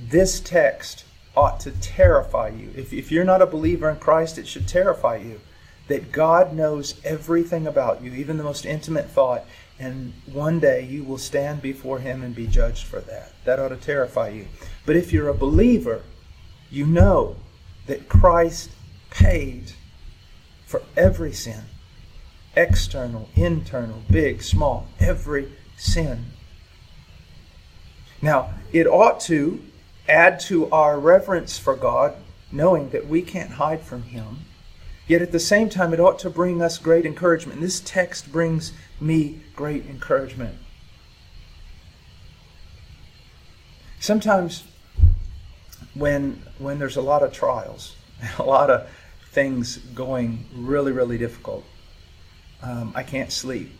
this 0.00 0.40
text 0.40 1.04
ought 1.36 1.60
to 1.60 1.70
terrify 1.72 2.48
you. 2.48 2.70
If, 2.76 2.92
if 2.92 3.10
you're 3.10 3.24
not 3.24 3.42
a 3.42 3.46
believer 3.46 3.90
in 3.90 3.96
Christ, 3.96 4.38
it 4.38 4.46
should 4.46 4.68
terrify 4.68 5.16
you. 5.16 5.40
that 5.88 6.12
God 6.12 6.54
knows 6.54 6.94
everything 7.04 7.66
about 7.66 8.02
you, 8.02 8.12
even 8.14 8.38
the 8.38 8.44
most 8.44 8.64
intimate 8.64 9.10
thought, 9.10 9.44
and 9.78 10.14
one 10.24 10.60
day 10.60 10.82
you 10.84 11.04
will 11.04 11.18
stand 11.18 11.60
before 11.60 11.98
Him 11.98 12.22
and 12.22 12.34
be 12.34 12.46
judged 12.46 12.86
for 12.86 13.00
that. 13.00 13.32
That 13.44 13.58
ought 13.58 13.68
to 13.68 13.76
terrify 13.76 14.28
you. 14.30 14.46
But 14.86 14.96
if 14.96 15.12
you're 15.12 15.28
a 15.28 15.34
believer, 15.34 16.02
you 16.70 16.86
know 16.86 17.36
that 17.86 18.08
Christ 18.08 18.70
paid 19.10 19.72
for 20.66 20.82
every 20.96 21.32
sin 21.32 21.64
external, 22.56 23.28
internal, 23.34 24.00
big, 24.08 24.40
small, 24.40 24.86
every 25.00 25.50
sin. 25.76 26.24
Now, 28.22 28.54
it 28.72 28.86
ought 28.86 29.18
to 29.22 29.60
add 30.08 30.40
to 30.40 30.70
our 30.70 30.98
reverence 30.98 31.58
for 31.58 31.76
God, 31.76 32.14
knowing 32.52 32.90
that 32.90 33.06
we 33.06 33.22
can't 33.22 33.52
hide 33.52 33.80
from 33.80 34.02
Him. 34.02 34.38
Yet 35.06 35.22
at 35.22 35.32
the 35.32 35.40
same 35.40 35.68
time, 35.68 35.92
it 35.92 36.00
ought 36.00 36.18
to 36.20 36.30
bring 36.30 36.62
us 36.62 36.78
great 36.78 37.04
encouragement. 37.04 37.60
This 37.60 37.80
text 37.80 38.32
brings 38.32 38.72
me 39.00 39.40
great 39.54 39.86
encouragement. 39.86 40.56
Sometimes, 44.00 44.64
when, 45.94 46.42
when 46.58 46.78
there's 46.78 46.96
a 46.96 47.02
lot 47.02 47.22
of 47.22 47.32
trials, 47.32 47.96
a 48.38 48.42
lot 48.42 48.70
of 48.70 48.88
things 49.30 49.78
going 49.78 50.46
really, 50.54 50.92
really 50.92 51.18
difficult, 51.18 51.64
um, 52.62 52.92
I 52.94 53.02
can't 53.02 53.32
sleep. 53.32 53.70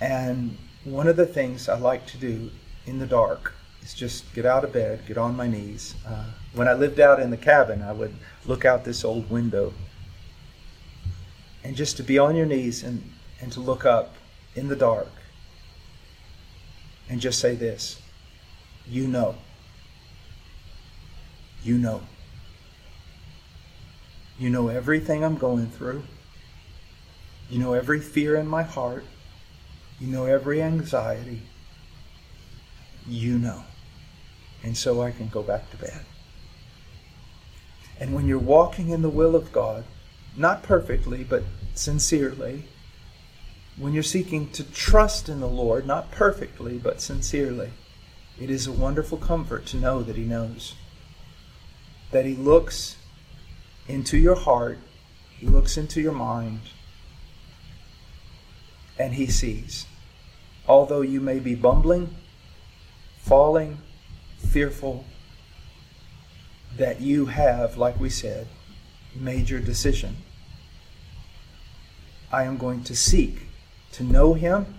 And 0.00 0.58
one 0.84 1.08
of 1.08 1.16
the 1.16 1.26
things 1.26 1.68
I 1.68 1.78
like 1.78 2.06
to 2.08 2.18
do 2.18 2.50
in 2.84 2.98
the 2.98 3.06
dark 3.06 3.54
is 3.86 3.94
just 3.94 4.34
get 4.34 4.44
out 4.44 4.64
of 4.64 4.72
bed, 4.72 5.00
get 5.06 5.16
on 5.16 5.36
my 5.36 5.46
knees. 5.46 5.94
Uh, 6.06 6.24
when 6.54 6.66
I 6.66 6.72
lived 6.72 6.98
out 6.98 7.20
in 7.20 7.30
the 7.30 7.36
cabin, 7.36 7.82
I 7.82 7.92
would 7.92 8.14
look 8.44 8.64
out 8.64 8.84
this 8.84 9.04
old 9.04 9.30
window. 9.30 9.72
And 11.62 11.76
just 11.76 11.96
to 11.98 12.02
be 12.02 12.18
on 12.18 12.34
your 12.34 12.46
knees 12.46 12.82
and, 12.82 13.02
and 13.40 13.52
to 13.52 13.60
look 13.60 13.86
up 13.86 14.14
in 14.56 14.68
the 14.68 14.76
dark 14.76 15.08
and 17.08 17.20
just 17.20 17.38
say 17.38 17.54
this 17.54 18.00
You 18.88 19.06
know. 19.06 19.36
You 21.62 21.78
know. 21.78 22.02
You 24.38 24.50
know 24.50 24.68
everything 24.68 25.24
I'm 25.24 25.36
going 25.36 25.68
through. 25.68 26.02
You 27.48 27.60
know 27.60 27.72
every 27.72 28.00
fear 28.00 28.36
in 28.36 28.48
my 28.48 28.64
heart. 28.64 29.04
You 30.00 30.08
know 30.08 30.24
every 30.24 30.60
anxiety. 30.60 31.42
You 33.06 33.38
know. 33.38 33.62
And 34.66 34.76
so 34.76 35.00
I 35.00 35.12
can 35.12 35.28
go 35.28 35.44
back 35.44 35.70
to 35.70 35.76
bed. 35.76 36.00
And 38.00 38.12
when 38.12 38.26
you're 38.26 38.36
walking 38.36 38.88
in 38.90 39.00
the 39.00 39.08
will 39.08 39.36
of 39.36 39.52
God, 39.52 39.84
not 40.36 40.64
perfectly, 40.64 41.22
but 41.22 41.44
sincerely, 41.76 42.64
when 43.76 43.92
you're 43.92 44.02
seeking 44.02 44.50
to 44.50 44.64
trust 44.64 45.28
in 45.28 45.38
the 45.38 45.46
Lord, 45.46 45.86
not 45.86 46.10
perfectly, 46.10 46.78
but 46.78 47.00
sincerely, 47.00 47.70
it 48.40 48.50
is 48.50 48.66
a 48.66 48.72
wonderful 48.72 49.18
comfort 49.18 49.66
to 49.66 49.76
know 49.76 50.02
that 50.02 50.16
He 50.16 50.24
knows. 50.24 50.74
That 52.10 52.24
He 52.24 52.34
looks 52.34 52.96
into 53.86 54.18
your 54.18 54.34
heart, 54.34 54.80
He 55.38 55.46
looks 55.46 55.76
into 55.76 56.00
your 56.00 56.12
mind, 56.12 56.62
and 58.98 59.14
He 59.14 59.28
sees. 59.28 59.86
Although 60.66 61.02
you 61.02 61.20
may 61.20 61.38
be 61.38 61.54
bumbling, 61.54 62.16
falling, 63.18 63.78
fearful, 64.46 65.04
that 66.76 67.00
you 67.00 67.26
have, 67.26 67.76
like 67.76 67.98
we 67.98 68.10
said, 68.10 68.46
made 69.14 69.48
your 69.48 69.60
decision. 69.60 70.16
I 72.32 72.44
am 72.44 72.56
going 72.56 72.84
to 72.84 72.96
seek 72.96 73.42
to 73.92 74.04
know 74.04 74.34
Him, 74.34 74.74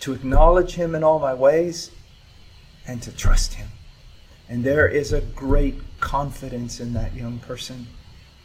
to 0.00 0.12
acknowledge 0.12 0.74
Him 0.74 0.94
in 0.94 1.04
all 1.04 1.18
my 1.18 1.34
ways, 1.34 1.90
and 2.86 3.02
to 3.02 3.12
trust 3.12 3.54
Him. 3.54 3.68
And 4.48 4.64
there 4.64 4.88
is 4.88 5.12
a 5.12 5.20
great 5.20 5.80
confidence 6.00 6.80
in 6.80 6.92
that 6.94 7.14
young 7.14 7.38
person, 7.38 7.86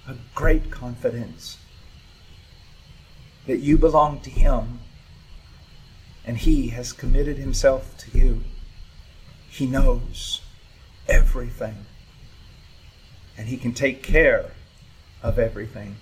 a 0.08 0.16
great 0.36 0.70
confidence 0.70 1.58
that 3.48 3.60
you 3.60 3.78
belong 3.78 4.20
to 4.22 4.30
Him 4.30 4.80
and 6.26 6.38
He 6.38 6.70
has 6.70 6.92
committed 6.92 7.38
Himself 7.38 7.98
to 8.00 8.18
you. 8.18 8.44
He 9.56 9.66
knows 9.66 10.42
everything 11.08 11.86
and 13.38 13.48
He 13.48 13.56
can 13.56 13.72
take 13.72 14.04
care 14.04 14.52
of 15.24 15.40
everything. 15.40 15.96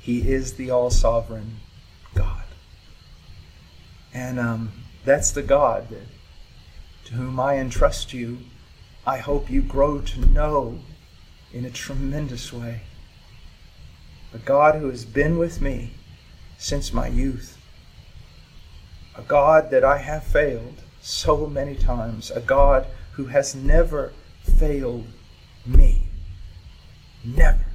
He 0.00 0.28
is 0.28 0.54
the 0.54 0.72
all 0.72 0.90
sovereign 0.90 1.60
God. 2.16 2.42
And 4.12 4.40
um, 4.40 4.72
that's 5.04 5.30
the 5.30 5.42
God 5.44 5.88
that, 5.90 6.08
to 7.04 7.14
whom 7.14 7.38
I 7.38 7.58
entrust 7.58 8.12
you. 8.12 8.38
I 9.06 9.18
hope 9.18 9.48
you 9.48 9.62
grow 9.62 10.00
to 10.00 10.20
know 10.32 10.80
in 11.52 11.64
a 11.64 11.70
tremendous 11.70 12.52
way. 12.52 12.80
A 14.32 14.38
God 14.38 14.74
who 14.74 14.90
has 14.90 15.04
been 15.04 15.38
with 15.38 15.60
me 15.60 15.92
since 16.58 16.92
my 16.92 17.06
youth. 17.06 17.56
A 19.16 19.22
God 19.22 19.70
that 19.70 19.84
I 19.84 19.98
have 19.98 20.24
failed 20.24 20.80
so 21.04 21.46
many 21.46 21.74
times. 21.74 22.30
A 22.30 22.40
God 22.40 22.86
who 23.12 23.26
has 23.26 23.54
never 23.54 24.12
failed 24.42 25.06
me. 25.66 26.04
Never. 27.22 27.66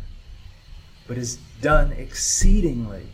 But 1.08 1.18
has 1.18 1.38
done 1.62 1.92
exceedingly 1.92 3.08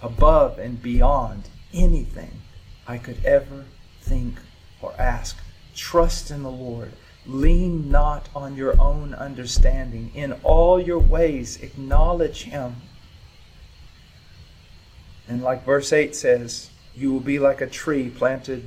above 0.00 0.58
and 0.58 0.80
beyond 0.80 1.48
anything 1.74 2.42
I 2.86 2.98
could 2.98 3.24
ever 3.24 3.64
think 4.00 4.38
or 4.80 4.94
ask. 4.98 5.36
Trust 5.74 6.30
in 6.30 6.42
the 6.44 6.50
Lord. 6.50 6.92
Lean 7.26 7.90
not 7.90 8.28
on 8.34 8.54
your 8.54 8.80
own 8.80 9.12
understanding. 9.12 10.12
In 10.14 10.34
all 10.44 10.80
your 10.80 11.00
ways, 11.00 11.60
acknowledge 11.60 12.44
Him. 12.44 12.76
And 15.28 15.42
like 15.42 15.64
verse 15.64 15.92
8 15.92 16.14
says, 16.14 16.70
you 16.94 17.12
will 17.12 17.20
be 17.20 17.40
like 17.40 17.60
a 17.60 17.66
tree 17.66 18.08
planted 18.08 18.64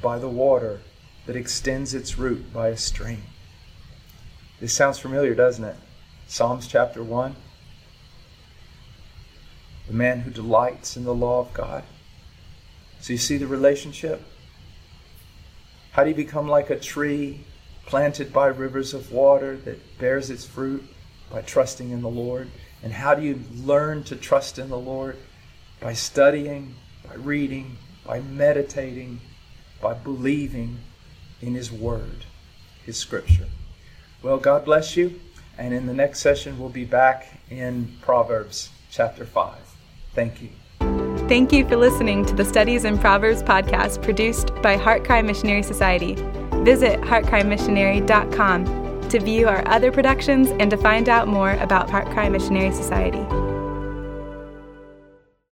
by 0.00 0.18
the 0.18 0.28
water 0.28 0.80
that 1.26 1.36
extends 1.36 1.94
its 1.94 2.18
root 2.18 2.52
by 2.52 2.68
a 2.68 2.76
stream. 2.76 3.22
This 4.60 4.72
sounds 4.72 4.98
familiar, 4.98 5.34
doesn't 5.34 5.64
it? 5.64 5.76
Psalms 6.26 6.66
chapter 6.66 7.02
1. 7.02 7.34
The 9.86 9.92
man 9.92 10.20
who 10.20 10.30
delights 10.30 10.96
in 10.96 11.04
the 11.04 11.14
law 11.14 11.40
of 11.40 11.52
God. 11.52 11.84
So 13.00 13.12
you 13.12 13.18
see 13.18 13.36
the 13.36 13.46
relationship? 13.46 14.22
How 15.92 16.04
do 16.04 16.10
you 16.10 16.16
become 16.16 16.48
like 16.48 16.70
a 16.70 16.78
tree 16.78 17.44
planted 17.86 18.32
by 18.32 18.46
rivers 18.46 18.94
of 18.94 19.12
water 19.12 19.56
that 19.58 19.98
bears 19.98 20.30
its 20.30 20.44
fruit 20.44 20.82
by 21.30 21.42
trusting 21.42 21.90
in 21.90 22.00
the 22.00 22.08
Lord? 22.08 22.48
And 22.82 22.92
how 22.92 23.14
do 23.14 23.22
you 23.22 23.40
learn 23.54 24.04
to 24.04 24.16
trust 24.16 24.58
in 24.58 24.68
the 24.68 24.78
Lord? 24.78 25.16
By 25.80 25.92
studying, 25.92 26.74
by 27.06 27.14
reading, 27.14 27.76
by 28.06 28.20
meditating, 28.20 29.20
by 29.84 29.92
believing 29.92 30.78
in 31.42 31.54
His 31.54 31.70
Word, 31.70 32.24
His 32.86 32.96
Scripture. 32.96 33.48
Well, 34.22 34.38
God 34.38 34.64
bless 34.64 34.96
you. 34.96 35.20
And 35.58 35.74
in 35.74 35.84
the 35.86 35.92
next 35.92 36.20
session, 36.20 36.58
we'll 36.58 36.70
be 36.70 36.86
back 36.86 37.38
in 37.50 37.94
Proverbs 38.00 38.70
chapter 38.90 39.26
5. 39.26 39.58
Thank 40.14 40.40
you. 40.40 40.48
Thank 41.28 41.52
you 41.52 41.68
for 41.68 41.76
listening 41.76 42.24
to 42.24 42.34
the 42.34 42.46
Studies 42.46 42.84
in 42.84 42.98
Proverbs 42.98 43.42
podcast 43.42 44.02
produced 44.02 44.54
by 44.62 44.78
HeartCry 44.78 45.22
Missionary 45.22 45.62
Society. 45.62 46.14
Visit 46.64 47.02
heartcrymissionary.com 47.02 49.10
to 49.10 49.20
view 49.20 49.48
our 49.48 49.68
other 49.68 49.92
productions 49.92 50.48
and 50.58 50.70
to 50.70 50.78
find 50.78 51.10
out 51.10 51.28
more 51.28 51.52
about 51.52 51.88
HeartCry 51.88 52.32
Missionary 52.32 52.72
Society. 52.72 53.43